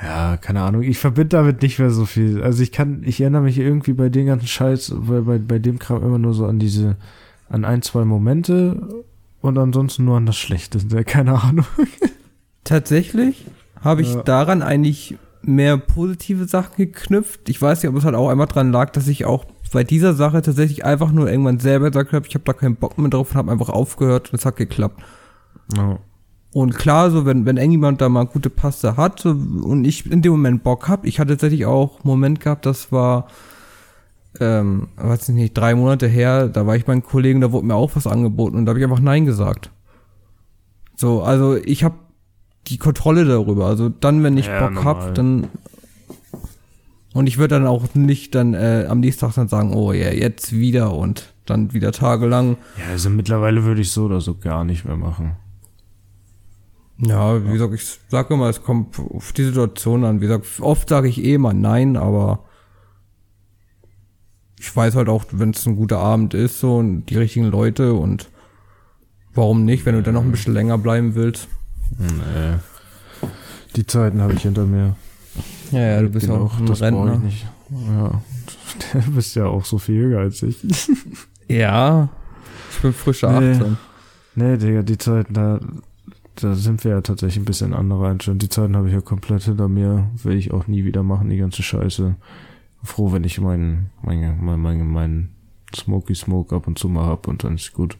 Ja, 0.02 0.36
keine 0.36 0.62
Ahnung. 0.62 0.82
Ich 0.82 0.98
verbinde 0.98 1.36
damit 1.36 1.62
nicht 1.62 1.78
mehr 1.80 1.90
so 1.90 2.04
viel. 2.06 2.42
Also 2.42 2.62
ich 2.62 2.70
kann, 2.70 3.02
ich 3.04 3.20
erinnere 3.20 3.42
mich 3.42 3.58
irgendwie 3.58 3.92
bei 3.94 4.08
den 4.08 4.26
ganzen 4.26 4.46
Scheiß, 4.46 4.94
bei, 4.96 5.20
bei, 5.22 5.38
bei 5.38 5.58
dem 5.58 5.78
Kram 5.80 6.04
immer 6.04 6.18
nur 6.18 6.34
so 6.34 6.46
an 6.46 6.60
diese, 6.60 6.96
an 7.48 7.64
ein, 7.64 7.82
zwei 7.82 8.04
Momente 8.04 9.04
und 9.40 9.58
ansonsten 9.58 10.04
nur 10.04 10.16
an 10.16 10.26
das 10.26 10.36
Schlechte. 10.36 10.78
Keine 11.04 11.42
Ahnung. 11.42 11.66
Tatsächlich 12.62 13.46
habe 13.80 14.02
ich 14.02 14.14
Ja. 14.14 14.22
daran 14.22 14.62
eigentlich 14.62 15.16
mehr 15.42 15.76
positive 15.78 16.44
Sachen 16.46 16.76
geknüpft. 16.76 17.48
Ich 17.48 17.60
weiß 17.60 17.82
nicht, 17.82 17.90
ob 17.90 17.96
es 17.96 18.04
halt 18.04 18.14
auch 18.14 18.28
einfach 18.28 18.48
dran 18.48 18.70
lag, 18.70 18.90
dass 18.90 19.08
ich 19.08 19.24
auch 19.24 19.46
bei 19.68 19.84
dieser 19.84 20.14
Sache 20.14 20.42
tatsächlich 20.42 20.84
einfach 20.84 21.10
nur 21.12 21.30
irgendwann 21.30 21.58
selber 21.60 21.90
gesagt 21.90 22.12
habe, 22.12 22.26
ich 22.26 22.34
habe 22.34 22.44
da 22.44 22.52
keinen 22.52 22.76
Bock 22.76 22.98
mehr 22.98 23.10
drauf 23.10 23.30
und 23.30 23.36
habe 23.36 23.52
einfach 23.52 23.68
aufgehört 23.68 24.32
und 24.32 24.38
es 24.38 24.46
hat 24.46 24.56
geklappt. 24.56 25.02
Ja. 25.76 25.98
Und 26.52 26.74
klar, 26.74 27.10
so 27.10 27.26
wenn, 27.26 27.44
wenn 27.44 27.56
irgendjemand 27.56 28.00
da 28.00 28.08
mal 28.08 28.24
gute 28.24 28.50
Paste 28.50 28.96
hat 28.96 29.20
so, 29.20 29.30
und 29.30 29.84
ich 29.84 30.10
in 30.10 30.22
dem 30.22 30.32
Moment 30.32 30.62
Bock 30.62 30.88
hab, 30.88 31.04
ich 31.04 31.20
hatte 31.20 31.32
tatsächlich 31.32 31.66
auch 31.66 31.96
einen 31.96 32.08
Moment 32.08 32.40
gehabt, 32.40 32.64
das 32.66 32.90
war, 32.90 33.28
ähm, 34.40 34.88
weiß 34.96 35.28
ich 35.28 35.34
nicht, 35.34 35.56
drei 35.56 35.74
Monate 35.74 36.06
her, 36.06 36.48
da 36.48 36.66
war 36.66 36.76
ich 36.76 36.86
meinen 36.86 37.02
Kollegen, 37.02 37.40
da 37.40 37.52
wurde 37.52 37.66
mir 37.66 37.74
auch 37.74 37.94
was 37.94 38.06
angeboten 38.06 38.56
und 38.56 38.64
da 38.66 38.70
habe 38.70 38.78
ich 38.78 38.84
einfach 38.84 39.00
Nein 39.00 39.26
gesagt. 39.26 39.70
So, 40.96 41.22
also 41.22 41.56
ich 41.56 41.84
habe 41.84 41.96
die 42.66 42.78
Kontrolle 42.78 43.24
darüber. 43.24 43.66
Also 43.66 43.88
dann, 43.88 44.22
wenn 44.22 44.36
ich 44.36 44.46
Ja, 44.46 44.60
Bock 44.60 44.74
normal. 44.74 44.94
hab, 45.06 45.14
dann 45.14 45.48
und 47.14 47.26
ich 47.26 47.38
würde 47.38 47.54
dann 47.54 47.66
auch 47.66 47.94
nicht 47.94 48.34
dann 48.34 48.54
äh, 48.54 48.86
am 48.88 49.00
nächsten 49.00 49.20
Tag 49.20 49.34
dann 49.34 49.48
sagen, 49.48 49.74
oh 49.74 49.92
ja, 49.92 50.10
jetzt 50.10 50.52
wieder 50.52 50.94
und 50.94 51.34
dann 51.46 51.72
wieder 51.72 51.92
tagelang. 51.92 52.58
Ja, 52.78 52.92
also 52.92 53.10
mittlerweile 53.10 53.64
würde 53.64 53.80
ich 53.80 53.90
so 53.90 54.04
oder 54.04 54.20
so 54.20 54.34
gar 54.36 54.64
nicht 54.64 54.84
mehr 54.84 54.96
machen. 54.96 55.36
Ja, 56.98 57.44
wie 57.44 57.52
gesagt, 57.52 57.74
ich 57.74 58.00
sage 58.08 58.34
immer, 58.34 58.48
es 58.48 58.62
kommt 58.62 58.98
auf 58.98 59.32
die 59.32 59.44
Situation 59.44 60.04
an. 60.04 60.20
Wie 60.20 60.26
gesagt, 60.26 60.46
oft 60.60 60.88
sage 60.88 61.08
ich 61.08 61.22
eh 61.24 61.38
mal 61.38 61.54
nein, 61.54 61.96
aber 61.96 62.44
ich 64.58 64.74
weiß 64.74 64.96
halt 64.96 65.08
auch, 65.08 65.24
wenn 65.30 65.50
es 65.50 65.64
ein 65.66 65.76
guter 65.76 65.98
Abend 65.98 66.34
ist 66.34 66.58
so 66.58 66.76
und 66.76 67.06
die 67.06 67.16
richtigen 67.16 67.46
Leute 67.46 67.94
und 67.94 68.28
warum 69.32 69.64
nicht, 69.64 69.86
wenn 69.86 69.94
du 69.94 70.02
dann 70.02 70.14
noch 70.14 70.22
ein 70.22 70.32
bisschen 70.32 70.54
länger 70.54 70.76
bleiben 70.76 71.14
willst. 71.14 71.48
Nee. 71.98 72.58
Die 73.76 73.86
Zeiten 73.86 74.20
habe 74.20 74.34
ich 74.34 74.42
hinter 74.42 74.66
mir. 74.66 74.96
Ja, 75.72 75.80
ja, 75.80 76.02
du 76.02 76.08
bist 76.08 76.26
ja 76.26 76.34
auch 76.34 76.58
ein 76.58 76.66
das 76.66 76.80
brauche 76.80 76.88
ich 76.88 77.12
Rentner. 77.12 77.18
nicht. 77.18 77.46
Ja. 77.70 78.22
Du 79.04 79.10
bist 79.12 79.34
ja 79.34 79.46
auch 79.46 79.64
so 79.64 79.78
viel 79.78 79.96
jünger 79.96 80.18
als 80.18 80.42
ich. 80.42 80.58
Ja, 81.48 82.10
ich 82.70 82.82
bin 82.82 82.92
frischer 82.92 83.40
Nee. 83.40 83.52
18. 83.52 83.76
Nee, 84.34 84.56
Digga, 84.58 84.82
die 84.82 84.98
Zeiten, 84.98 85.32
da, 85.32 85.58
da 86.36 86.54
sind 86.54 86.84
wir 86.84 86.90
ja 86.92 87.00
tatsächlich 87.00 87.38
ein 87.38 87.46
bisschen 87.46 87.72
andere 87.72 88.06
Einstellungen. 88.08 88.38
Die 88.38 88.50
Zeiten 88.50 88.76
habe 88.76 88.88
ich 88.88 88.94
ja 88.94 89.00
komplett 89.00 89.42
hinter 89.44 89.66
mir. 89.68 90.10
Will 90.22 90.36
ich 90.36 90.52
auch 90.52 90.66
nie 90.66 90.84
wieder 90.84 91.02
machen, 91.02 91.30
die 91.30 91.38
ganze 91.38 91.62
Scheiße. 91.62 92.16
Froh, 92.84 93.12
wenn 93.12 93.24
ich 93.24 93.40
meinen, 93.40 93.90
mein, 94.02 94.38
mein, 94.42 94.60
mein, 94.60 94.86
mein 94.86 95.28
Smoky 95.74 96.14
Smoke 96.14 96.54
ab 96.54 96.66
und 96.66 96.78
zu 96.78 96.88
mal 96.90 97.06
hab 97.06 97.26
und 97.26 97.42
dann 97.44 97.54
ist 97.54 97.72
gut. 97.72 97.96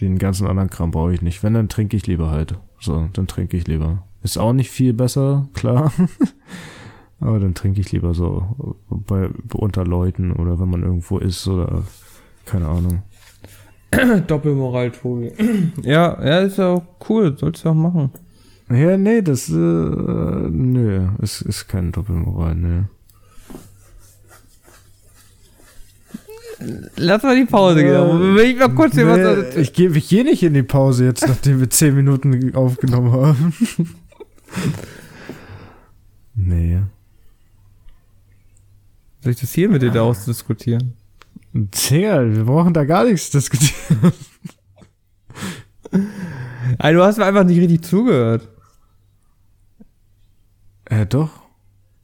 Den 0.00 0.18
ganzen 0.18 0.46
anderen 0.46 0.70
Kram 0.70 0.90
brauche 0.90 1.12
ich 1.12 1.20
nicht. 1.22 1.42
Wenn, 1.42 1.52
dann 1.54 1.68
trinke 1.68 1.96
ich 1.98 2.06
lieber 2.06 2.30
halt. 2.30 2.58
So, 2.80 3.08
dann 3.12 3.26
trinke 3.26 3.56
ich 3.58 3.66
lieber. 3.68 4.02
Ist 4.22 4.38
auch 4.38 4.52
nicht 4.52 4.70
viel 4.70 4.92
besser, 4.92 5.48
klar. 5.54 5.92
Aber 7.20 7.38
dann 7.38 7.54
trinke 7.54 7.80
ich 7.80 7.92
lieber 7.92 8.14
so 8.14 8.76
bei, 8.88 9.28
unter 9.54 9.84
Leuten 9.84 10.32
oder 10.32 10.58
wenn 10.58 10.70
man 10.70 10.82
irgendwo 10.82 11.18
ist 11.18 11.46
oder 11.46 11.84
keine 12.46 12.66
Ahnung. 12.68 13.02
Doppelmoral, 14.26 14.90
Tobi. 14.90 15.32
ja, 15.82 16.18
ja, 16.24 16.40
ist 16.40 16.58
ja 16.58 16.68
auch 16.68 16.82
cool, 17.08 17.36
sollst 17.36 17.64
du 17.64 17.70
auch 17.70 17.74
machen. 17.74 18.10
Ja, 18.70 18.96
nee, 18.96 19.22
das, 19.22 19.48
äh, 19.50 19.52
nö, 19.52 21.08
es 21.20 21.42
ist 21.42 21.68
kein 21.68 21.92
Doppelmoral, 21.92 22.54
nö. 22.54 22.82
Lass 26.96 27.22
mal 27.22 27.36
die 27.36 27.44
Pause 27.44 27.82
gehen. 27.82 28.34
Will 28.36 28.44
ich 28.44 28.58
mal 28.58 28.68
kurz 28.68 28.94
hier 28.94 29.06
was 29.06 29.18
Nee, 29.18 29.60
ich 29.60 29.72
gehe 29.72 29.90
ich 29.90 30.08
geh 30.08 30.22
nicht 30.22 30.42
in 30.42 30.54
die 30.54 30.62
Pause 30.62 31.06
jetzt, 31.06 31.26
nachdem 31.26 31.60
wir 31.60 31.68
zehn 31.70 31.94
Minuten 31.94 32.54
aufgenommen 32.54 33.12
haben. 33.12 33.54
nee. 36.34 36.80
Soll 39.20 39.32
ich 39.32 39.40
das 39.40 39.52
hier 39.52 39.68
mit 39.68 39.82
dir 39.82 39.90
da 39.90 40.02
ausdiskutieren? 40.02 40.94
Digga, 41.54 42.24
wir 42.24 42.44
brauchen 42.44 42.74
da 42.74 42.84
gar 42.84 43.04
nichts 43.04 43.30
diskutieren. 43.30 44.12
Ey, 46.78 46.94
du 46.94 47.02
hast 47.02 47.18
mir 47.18 47.26
einfach 47.26 47.44
nicht 47.44 47.60
richtig 47.60 47.82
zugehört. 47.82 48.48
Äh, 50.86 51.06
doch. 51.06 51.30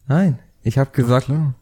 Nein. 0.07 0.39
Ich 0.63 0.79
habe 0.79 0.91
gesagt, 0.93 1.27
Klar. 1.27 1.55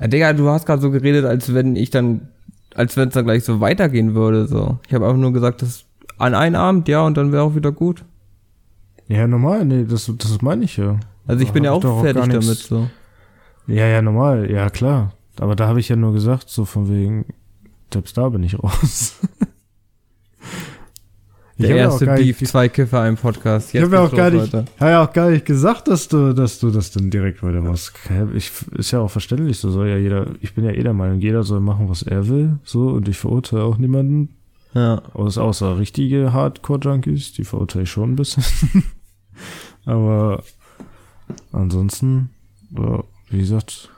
Ja, 0.00 0.06
Digga, 0.06 0.32
du 0.32 0.48
hast 0.48 0.66
gerade 0.66 0.80
so 0.80 0.90
geredet, 0.90 1.24
als 1.24 1.52
wenn 1.52 1.76
ich 1.76 1.90
dann, 1.90 2.28
als 2.74 2.96
wenn 2.96 3.08
es 3.08 3.14
dann 3.14 3.24
gleich 3.24 3.44
so 3.44 3.60
weitergehen 3.60 4.14
würde. 4.14 4.46
So, 4.46 4.78
ich 4.86 4.94
habe 4.94 5.06
einfach 5.06 5.18
nur 5.18 5.32
gesagt, 5.32 5.62
dass 5.62 5.84
an 6.18 6.34
einem 6.34 6.56
Abend, 6.56 6.88
ja, 6.88 7.02
und 7.02 7.16
dann 7.16 7.32
wäre 7.32 7.42
auch 7.42 7.54
wieder 7.54 7.72
gut. 7.72 8.04
Ja, 9.10 9.26
normal, 9.26 9.64
nee, 9.64 9.84
das, 9.84 10.10
das 10.18 10.40
meine 10.40 10.64
ich 10.64 10.76
ja. 10.76 10.98
Also 11.26 11.42
ich 11.42 11.48
Da 11.48 11.54
bin 11.54 11.64
ja 11.64 11.72
auch 11.72 11.84
auch 11.84 12.00
fertig 12.02 12.22
damit. 12.28 12.42
So. 12.58 12.88
Ja, 13.66 13.86
ja, 13.86 14.00
normal, 14.02 14.50
ja, 14.50 14.70
klar. 14.70 15.12
Aber 15.38 15.56
da 15.56 15.66
habe 15.68 15.80
ich 15.80 15.88
ja 15.88 15.96
nur 15.96 16.12
gesagt, 16.12 16.48
so 16.48 16.64
von 16.64 16.88
wegen, 16.88 17.24
selbst 17.92 18.16
da 18.16 18.28
bin 18.28 18.42
ich 18.42 18.58
raus. 18.62 19.16
Ich 21.56 21.66
Der 21.66 21.76
ja 21.76 21.82
erste 21.82 22.06
nicht- 22.06 22.38
Beef, 22.38 22.48
zwei 22.48 22.70
Kiffer, 22.70 23.02
ein 23.02 23.16
Podcast. 23.18 23.74
Ich 23.74 23.82
habe 23.82 23.94
ja 23.94 24.00
auch 24.02 24.10
gar 24.14 24.30
nicht, 24.30 24.50
hab 24.54 24.66
ja 24.80 25.04
auch 25.04 25.12
gar 25.12 25.28
nicht 25.28 25.44
gesagt, 25.44 25.88
dass 25.88 26.08
du, 26.08 26.32
dass 26.32 26.58
du 26.58 26.70
das 26.70 26.90
dann 26.90 27.10
direkt 27.10 27.42
weitermachst. 27.42 27.92
Ich, 28.34 28.50
ist 28.78 28.92
ja 28.92 29.00
auch 29.00 29.10
verständlich, 29.10 29.58
so 29.58 29.70
soll 29.70 29.88
ja 29.88 29.98
jeder, 29.98 30.28
ich 30.40 30.54
bin 30.54 30.64
ja 30.64 30.70
eh 30.70 30.82
der 30.82 30.94
Meinung, 30.94 31.20
jeder 31.20 31.42
soll 31.42 31.60
machen, 31.60 31.90
was 31.90 32.00
er 32.00 32.28
will, 32.28 32.58
so, 32.64 32.88
und 32.88 33.08
ich 33.08 33.18
verurteile 33.18 33.64
auch 33.64 33.76
niemanden, 33.76 34.30
Ja. 34.72 35.02
außer, 35.12 35.42
außer 35.42 35.78
richtige 35.78 36.32
Hardcore-Junkies, 36.32 37.34
die 37.34 37.44
verurteile 37.44 37.82
ich 37.82 37.90
schon 37.90 38.12
ein 38.12 38.16
bisschen. 38.16 38.42
Aber 39.84 40.42
ansonsten, 41.52 42.30
ja, 42.76 43.02
wie 43.28 43.38
gesagt, 43.38 43.88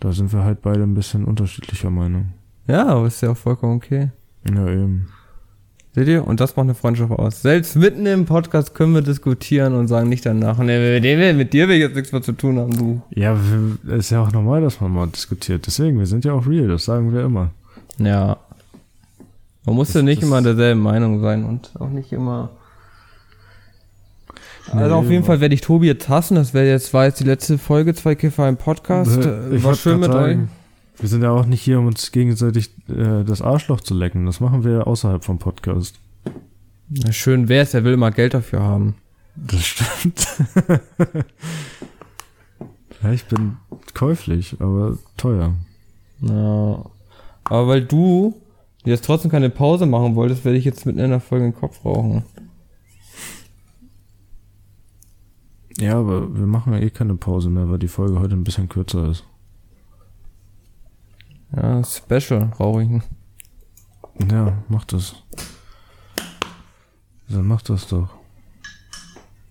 da 0.00 0.12
sind 0.12 0.32
wir 0.32 0.44
halt 0.44 0.62
beide 0.62 0.82
ein 0.82 0.94
bisschen 0.94 1.24
unterschiedlicher 1.24 1.90
Meinung. 1.90 2.32
ja, 2.66 2.86
aber 2.86 3.06
ist 3.06 3.20
ja 3.20 3.30
auch 3.30 3.36
vollkommen 3.36 3.76
okay. 3.76 4.10
Ja, 4.48 4.68
eben. 4.68 5.08
Seht 5.94 6.08
ihr? 6.08 6.26
Und 6.26 6.40
das 6.40 6.56
macht 6.56 6.64
eine 6.64 6.74
Freundschaft 6.74 7.12
aus. 7.12 7.42
Selbst 7.42 7.76
mitten 7.76 8.06
im 8.06 8.24
Podcast 8.24 8.74
können 8.74 8.94
wir 8.94 9.02
diskutieren 9.02 9.74
und 9.74 9.88
sagen 9.88 10.08
nicht 10.08 10.24
danach, 10.24 10.58
nee, 10.58 11.32
mit, 11.34 11.52
dir 11.52 11.68
will 11.68 11.76
ich 11.76 11.82
jetzt 11.82 11.94
nichts 11.94 12.12
mehr 12.12 12.22
zu 12.22 12.32
tun 12.32 12.58
haben, 12.58 12.76
du. 12.76 13.02
Ja, 13.10 13.38
ist 13.88 14.10
ja 14.10 14.22
auch 14.22 14.32
normal, 14.32 14.62
dass 14.62 14.80
man 14.80 14.90
mal 14.90 15.06
diskutiert. 15.08 15.66
Deswegen, 15.66 15.98
wir 15.98 16.06
sind 16.06 16.24
ja 16.24 16.32
auch 16.32 16.46
real, 16.46 16.68
das 16.68 16.86
sagen 16.86 17.12
wir 17.12 17.22
immer. 17.22 17.50
Ja. 17.98 18.38
Man 19.64 19.74
muss 19.76 19.88
Das- 19.88 19.96
ja 19.96 20.02
nicht 20.02 20.22
immer 20.22 20.42
derselben 20.42 20.80
Meinung 20.80 21.20
sein 21.20 21.44
und 21.44 21.70
auch 21.78 21.88
nicht 21.88 22.12
immer. 22.12 22.50
Also 24.70 24.78
Nee, 24.86 24.92
auf 24.92 25.10
jeden 25.10 25.24
Fall 25.24 25.40
werde 25.40 25.54
ich 25.54 25.60
Tobi 25.60 25.86
jetzt 25.86 26.08
hassen. 26.08 26.36
Das 26.36 26.54
wäre 26.54 26.66
jetzt, 26.68 26.94
war 26.94 27.04
jetzt 27.06 27.20
die 27.20 27.24
letzte 27.24 27.58
Folge, 27.58 27.94
zwei 27.94 28.14
Kiffer 28.14 28.48
im 28.48 28.56
Podcast. 28.56 29.16
Äh, 29.24 29.56
Ich 29.56 29.64
War 29.64 29.74
schön 29.74 30.00
mit 30.00 30.10
euch. 30.10 30.38
Wir 30.98 31.08
sind 31.08 31.22
ja 31.22 31.30
auch 31.30 31.46
nicht 31.46 31.62
hier, 31.62 31.78
um 31.80 31.86
uns 31.86 32.12
gegenseitig 32.12 32.70
äh, 32.88 33.24
das 33.24 33.42
Arschloch 33.42 33.80
zu 33.80 33.94
lecken. 33.94 34.24
Das 34.26 34.38
machen 34.40 34.62
wir 34.64 34.86
außerhalb 34.86 35.24
vom 35.24 35.38
Podcast. 35.38 35.96
Na, 36.88 37.10
schön 37.12 37.48
wär's, 37.48 37.74
er 37.74 37.82
will 37.84 37.94
immer 37.94 38.10
Geld 38.12 38.34
dafür 38.34 38.60
haben. 38.62 38.94
Das 39.34 39.64
stimmt. 39.64 40.26
ja, 43.02 43.12
ich 43.12 43.24
bin 43.24 43.56
käuflich, 43.94 44.56
aber 44.60 44.96
teuer. 45.16 45.54
Ja. 46.20 46.84
Aber 47.44 47.66
weil 47.68 47.82
du 47.84 48.36
jetzt 48.90 49.04
trotzdem 49.04 49.30
keine 49.30 49.50
Pause 49.50 49.86
machen 49.86 50.14
wolltest, 50.14 50.44
werde 50.44 50.58
ich 50.58 50.64
jetzt 50.64 50.86
mitten 50.86 50.98
in 50.98 51.10
der 51.10 51.20
Folge 51.20 51.44
den 51.44 51.54
Kopf 51.54 51.84
rauchen. 51.84 52.24
Ja, 55.78 55.98
aber 55.98 56.34
wir 56.36 56.46
machen 56.46 56.72
ja 56.72 56.80
eh 56.80 56.90
keine 56.90 57.14
Pause 57.14 57.48
mehr, 57.48 57.68
weil 57.70 57.78
die 57.78 57.88
Folge 57.88 58.20
heute 58.20 58.34
ein 58.34 58.44
bisschen 58.44 58.68
kürzer 58.68 59.08
ist. 59.08 59.24
Ja, 61.54 61.82
Special 61.84 62.52
rauche 62.58 62.82
ich. 62.82 64.30
Ja, 64.30 64.62
mach 64.68 64.84
das. 64.84 65.16
Dann 67.28 67.46
mach 67.46 67.62
das 67.62 67.86
doch. 67.88 68.10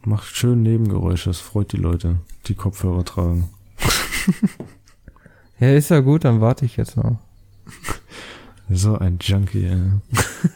Mach 0.04 0.24
schön 0.24 0.62
Nebengeräusche, 0.62 1.30
das 1.30 1.39
freut 1.39 1.72
die 1.72 1.78
Leute, 1.78 2.20
die 2.48 2.56
Kopfhörer 2.56 3.06
tragen. 3.06 3.50
Ja, 5.62 5.70
ist 5.76 5.91
ja 5.91 6.00
gut, 6.00 6.26
dann 6.26 6.41
warte 6.41 6.65
ich 6.65 6.76
jetzt 6.76 6.98
noch. 6.98 7.20
So 8.73 8.97
ein 8.97 9.17
Junkie, 9.21 9.65
ey. 9.65 9.91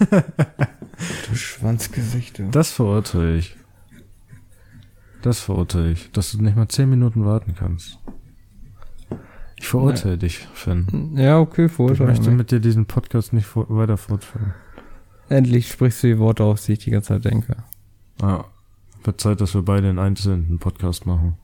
Du 1.30 1.36
Schwanzgesicht, 1.36 2.40
du. 2.40 2.50
Das 2.50 2.72
verurteile 2.72 3.36
ich. 3.38 3.56
Das 5.22 5.40
verurteile 5.42 5.92
ich, 5.92 6.12
dass 6.12 6.32
du 6.32 6.42
nicht 6.42 6.56
mal 6.56 6.68
10 6.70 6.90
Minuten 6.90 7.26
warten 7.26 7.54
kannst. 7.58 8.00
Ich 9.58 9.68
verurteile 9.68 10.18
dich, 10.18 10.48
Finn. 10.54 11.14
Ja, 11.18 11.40
okay, 11.40 11.66
Ich 11.66 11.72
Vorteil. 11.74 12.08
möchte 12.08 12.32
mit 12.32 12.52
dir 12.52 12.60
diesen 12.60 12.86
Podcast 12.86 13.34
nicht 13.34 13.46
vor 13.46 13.66
weiter 13.70 13.98
fortführen. 13.98 14.54
Endlich 15.28 15.68
sprichst 15.70 16.04
du 16.04 16.08
die 16.08 16.20
Worte 16.20 16.44
aus, 16.44 16.66
die 16.66 16.74
ich 16.74 16.80
die 16.80 16.92
ganze 16.92 17.10
Zeit 17.10 17.26
denke. 17.26 17.58
Ah, 18.22 18.46
wird 19.04 19.20
Zeit, 19.20 19.42
dass 19.42 19.54
wir 19.56 19.64
beide 19.64 19.90
in 19.90 20.00
einzelnen 20.00 20.60
Podcast 20.60 21.06
machen. 21.06 21.36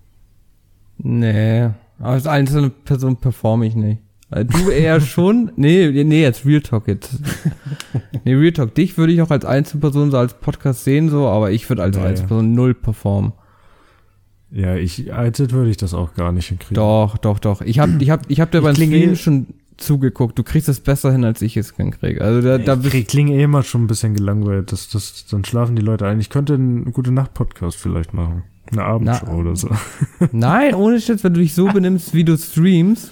Nee, 0.97 1.71
als 1.99 2.27
einzelne 2.27 2.69
Person 2.69 3.17
performe 3.17 3.65
ich 3.65 3.75
nicht. 3.75 4.01
Du 4.31 4.69
eher 4.69 5.01
schon? 5.01 5.51
Nee, 5.57 6.03
nee, 6.05 6.21
jetzt 6.21 6.45
Real 6.45 6.61
Talk 6.61 6.87
jetzt. 6.87 7.19
Nee, 8.23 8.35
Real 8.35 8.53
Talk. 8.53 8.75
Dich 8.75 8.97
würde 8.97 9.11
ich 9.13 9.21
auch 9.21 9.31
als 9.31 9.43
Einzelperson 9.45 10.11
so 10.11 10.17
als 10.17 10.35
Podcast 10.35 10.83
sehen, 10.83 11.09
so, 11.09 11.27
aber 11.27 11.51
ich 11.51 11.67
würde 11.69 11.81
als 11.83 11.97
Ja, 11.97 12.03
ja. 12.03 12.09
Einzelperson 12.09 12.53
null 12.53 12.73
performen. 12.73 13.33
Ja, 14.51 14.75
ich, 14.75 15.11
einzeln 15.13 15.51
würde 15.51 15.69
ich 15.69 15.77
das 15.77 15.93
auch 15.93 16.13
gar 16.13 16.31
nicht 16.31 16.47
hinkriegen. 16.47 16.75
Doch, 16.75 17.17
doch, 17.17 17.39
doch. 17.39 17.61
Ich 17.61 17.79
hab, 17.79 17.89
ich 18.01 18.09
hab, 18.09 18.29
ich 18.29 18.39
hab 18.41 18.51
dir 18.51 18.61
beim 18.61 18.75
Stream 18.75 19.15
schon 19.15 19.47
zugeguckt. 19.81 20.37
Du 20.39 20.43
kriegst 20.43 20.69
es 20.69 20.79
besser 20.79 21.11
hin, 21.11 21.23
als 21.25 21.41
ich 21.41 21.57
es 21.57 21.75
hinkriege. 21.75 22.21
Also 22.23 22.41
da, 22.41 22.57
da 22.57 22.79
ich 22.91 23.07
klinge 23.07 23.33
eh 23.33 23.43
immer 23.43 23.63
schon 23.63 23.83
ein 23.83 23.87
bisschen 23.87 24.13
gelangweilt. 24.13 24.71
Das, 24.71 24.89
das, 24.89 25.25
dann 25.29 25.43
schlafen 25.45 25.75
die 25.75 25.81
Leute 25.81 26.05
ein. 26.07 26.19
Ich 26.19 26.29
könnte 26.29 26.53
einen 26.53 26.91
gute 26.93 27.11
Nacht-Podcast 27.11 27.77
vielleicht 27.77 28.13
machen. 28.13 28.43
Eine 28.71 28.83
Abendshow 28.85 29.25
Na, 29.27 29.33
oder 29.35 29.55
so. 29.55 29.69
Nein, 30.31 30.75
ohne 30.75 31.01
Schitz, 31.01 31.23
wenn 31.23 31.33
du 31.33 31.41
dich 31.41 31.53
so 31.53 31.67
benimmst, 31.67 32.13
wie 32.13 32.23
du 32.23 32.37
streamst, 32.37 33.09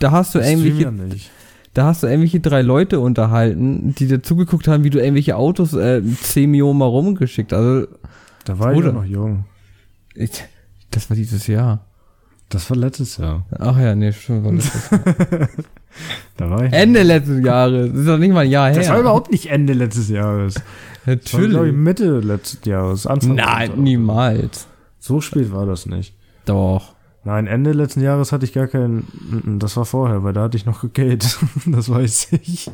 da 0.00 0.10
hast 0.10 0.34
du 0.34 0.40
Ich 0.40 0.46
stream 0.46 0.58
irgendwelche, 0.64 0.82
ja 0.82 0.90
nicht. 0.90 1.30
da 1.74 1.84
hast 1.86 2.02
du 2.02 2.08
irgendwelche 2.08 2.40
drei 2.40 2.62
Leute 2.62 2.98
unterhalten, 2.98 3.94
die 3.94 4.08
dir 4.08 4.22
zugeguckt 4.22 4.66
haben, 4.66 4.82
wie 4.82 4.90
du 4.90 4.98
irgendwelche 4.98 5.36
Autos 5.36 5.74
äh, 5.74 6.02
10 6.04 6.50
Millionen 6.50 6.78
Mal 6.78 6.86
rumgeschickt. 6.86 7.52
Also, 7.52 7.86
Da 8.44 8.58
war 8.58 8.70
ich 8.72 8.76
Bruder. 8.78 8.88
ja 8.88 8.94
noch 8.94 9.04
jung. 9.04 9.44
ich, 10.14 10.30
das 10.90 11.08
war 11.08 11.16
dieses 11.16 11.46
Jahr. 11.46 11.84
Das 12.48 12.68
war 12.70 12.76
letztes 12.76 13.16
Jahr. 13.18 13.44
Ach 13.58 13.78
ja, 13.78 13.94
nee, 13.94 14.12
stimmt. 14.12 14.44
War 14.44 14.52
letztes 14.52 14.90
Jahr. 14.90 15.48
Da 16.36 16.50
war 16.50 16.64
ich. 16.64 16.72
Ende 16.72 17.02
letztes 17.02 17.44
Jahres. 17.44 17.90
Das 17.90 18.00
ist 18.00 18.08
doch 18.08 18.18
nicht 18.18 18.32
mal 18.32 18.44
ein 18.44 18.50
Jahr 18.50 18.68
her. 18.68 18.76
das 18.76 18.88
war 18.88 19.00
überhaupt 19.00 19.30
nicht 19.30 19.46
Ende 19.46 19.72
letztes 19.72 20.08
Jahres. 20.08 20.54
Das 20.54 20.64
war, 21.04 21.14
glaube 21.14 21.22
ich, 21.24 21.32
Natürlich. 21.32 21.72
Mitte 21.74 22.20
letzten 22.20 22.68
Jahres. 22.68 23.06
Anfang 23.06 23.34
Nein, 23.36 23.72
niemals. 23.76 24.66
So 24.98 25.20
spät 25.20 25.52
war 25.52 25.66
das 25.66 25.86
nicht. 25.86 26.14
Doch. 26.46 26.94
Nein, 27.24 27.46
Ende 27.46 27.72
letzten 27.72 28.02
Jahres 28.02 28.32
hatte 28.32 28.44
ich 28.44 28.52
gar 28.52 28.66
keinen. 28.66 29.58
Das 29.60 29.76
war 29.76 29.84
vorher, 29.84 30.22
weil 30.22 30.32
da 30.32 30.42
hatte 30.42 30.56
ich 30.56 30.66
noch 30.66 30.84
Geld. 30.92 31.38
Das 31.66 31.88
weiß 31.88 32.32
ich. 32.32 32.70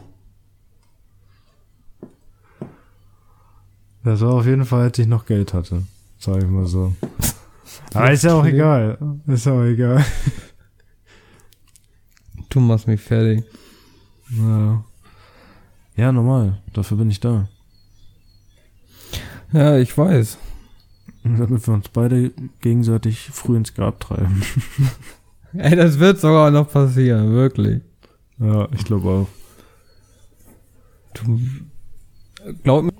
Das 4.04 4.20
war 4.20 4.32
auf 4.32 4.46
jeden 4.46 4.64
Fall, 4.64 4.82
als 4.82 4.98
ich 4.98 5.06
noch 5.06 5.26
Geld 5.26 5.54
hatte. 5.54 5.82
Sag 6.18 6.38
ich 6.38 6.48
mal 6.48 6.66
so. 6.66 6.94
Aber 7.94 8.10
ist 8.12 8.24
ja 8.24 8.34
auch 8.34 8.44
egal. 8.44 8.98
Ist 9.26 9.46
ja 9.46 9.52
auch 9.52 9.62
egal. 9.64 10.04
Du 12.52 12.60
machst 12.60 12.86
mich 12.86 13.00
fertig. 13.00 13.44
Ja. 14.28 14.84
Ja, 15.96 16.12
normal. 16.12 16.60
Dafür 16.74 16.98
bin 16.98 17.08
ich 17.10 17.18
da. 17.18 17.48
Ja, 19.52 19.78
ich 19.78 19.96
weiß. 19.96 20.36
Damit 21.24 21.66
wir 21.66 21.72
uns 21.72 21.88
beide 21.88 22.30
gegenseitig 22.60 23.30
früh 23.32 23.56
ins 23.56 23.72
Grab 23.72 24.00
treiben. 24.00 24.42
Ey, 25.54 25.76
das 25.76 25.98
wird 25.98 26.20
sogar 26.20 26.50
noch 26.50 26.70
passieren, 26.70 27.32
wirklich. 27.32 27.80
Ja, 28.38 28.68
ich 28.74 28.84
glaube 28.84 29.08
auch. 29.08 29.28
Du, 31.14 31.40
glaub 32.62 32.84
mir. 32.84 32.92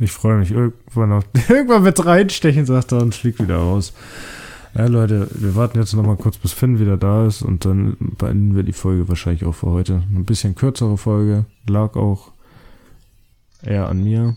Ich 0.00 0.12
freue 0.12 0.38
mich 0.38 0.50
irgendwann 0.50 1.12
auf. 1.12 1.24
Irgendwann 1.48 1.84
wird 1.84 2.04
reinstechen, 2.04 2.64
sagt 2.64 2.92
er 2.92 3.02
und 3.02 3.14
fliegt 3.14 3.40
wieder 3.40 3.58
raus. 3.58 3.92
Ja, 4.74 4.86
Leute, 4.86 5.28
wir 5.34 5.54
warten 5.56 5.78
jetzt 5.78 5.92
noch 5.94 6.04
mal 6.04 6.16
kurz, 6.16 6.38
bis 6.38 6.52
Finn 6.52 6.78
wieder 6.78 6.96
da 6.96 7.26
ist 7.26 7.42
und 7.42 7.64
dann 7.64 7.96
beenden 7.98 8.56
wir 8.56 8.62
die 8.62 8.72
Folge 8.72 9.08
wahrscheinlich 9.08 9.44
auch 9.44 9.54
für 9.54 9.66
heute. 9.66 10.02
Ein 10.14 10.24
bisschen 10.24 10.54
kürzere 10.54 10.96
Folge, 10.96 11.44
lag 11.68 11.96
auch 11.96 12.32
eher 13.62 13.88
an 13.88 14.02
mir. 14.02 14.36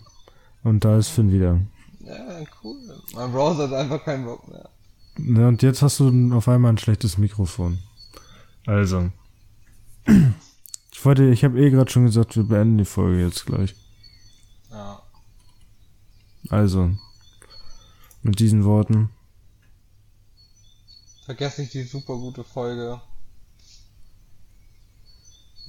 Und 0.64 0.84
da 0.84 0.98
ist 0.98 1.08
Finn 1.08 1.32
wieder. 1.32 1.60
Ja, 2.00 2.14
cool. 2.62 2.76
Mein 3.14 3.32
Browser 3.32 3.64
hat 3.64 3.72
einfach 3.72 4.04
keinen 4.04 4.24
Bock 4.24 4.46
mehr. 4.48 4.68
Ja, 5.16 5.48
und 5.48 5.62
jetzt 5.62 5.82
hast 5.82 6.00
du 6.00 6.34
auf 6.34 6.48
einmal 6.48 6.72
ein 6.72 6.78
schlechtes 6.78 7.16
Mikrofon. 7.18 7.78
Also. 8.66 9.10
Ich 10.96 11.04
wollte, 11.04 11.24
ich 11.24 11.44
habe 11.44 11.60
eh 11.60 11.68
gerade 11.68 11.90
schon 11.90 12.06
gesagt, 12.06 12.34
wir 12.34 12.44
beenden 12.44 12.78
die 12.78 12.86
Folge 12.86 13.20
jetzt 13.20 13.44
gleich. 13.44 13.74
Also. 16.50 16.90
Mit 18.22 18.38
diesen 18.38 18.64
Worten. 18.64 19.10
Vergesst 21.24 21.58
nicht 21.58 21.74
die 21.74 21.84
super 21.84 22.16
gute 22.16 22.44
Folge. 22.44 23.00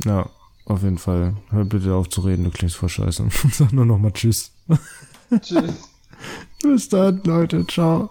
Ja, 0.03 0.29
auf 0.65 0.83
jeden 0.83 0.97
Fall. 0.97 1.35
Hör 1.49 1.63
bitte 1.63 1.93
auf 1.93 2.09
zu 2.09 2.21
reden, 2.21 2.43
du 2.43 2.51
klingst 2.51 2.75
voll 2.75 2.89
scheiße. 2.89 3.27
Sag 3.51 3.71
nur 3.71 3.85
noch 3.85 3.97
mal 3.97 4.11
Tschüss. 4.11 4.51
Tschüss. 5.41 5.89
Bis 6.61 6.89
dann, 6.89 7.21
Leute. 7.23 7.65
Ciao. 7.67 8.09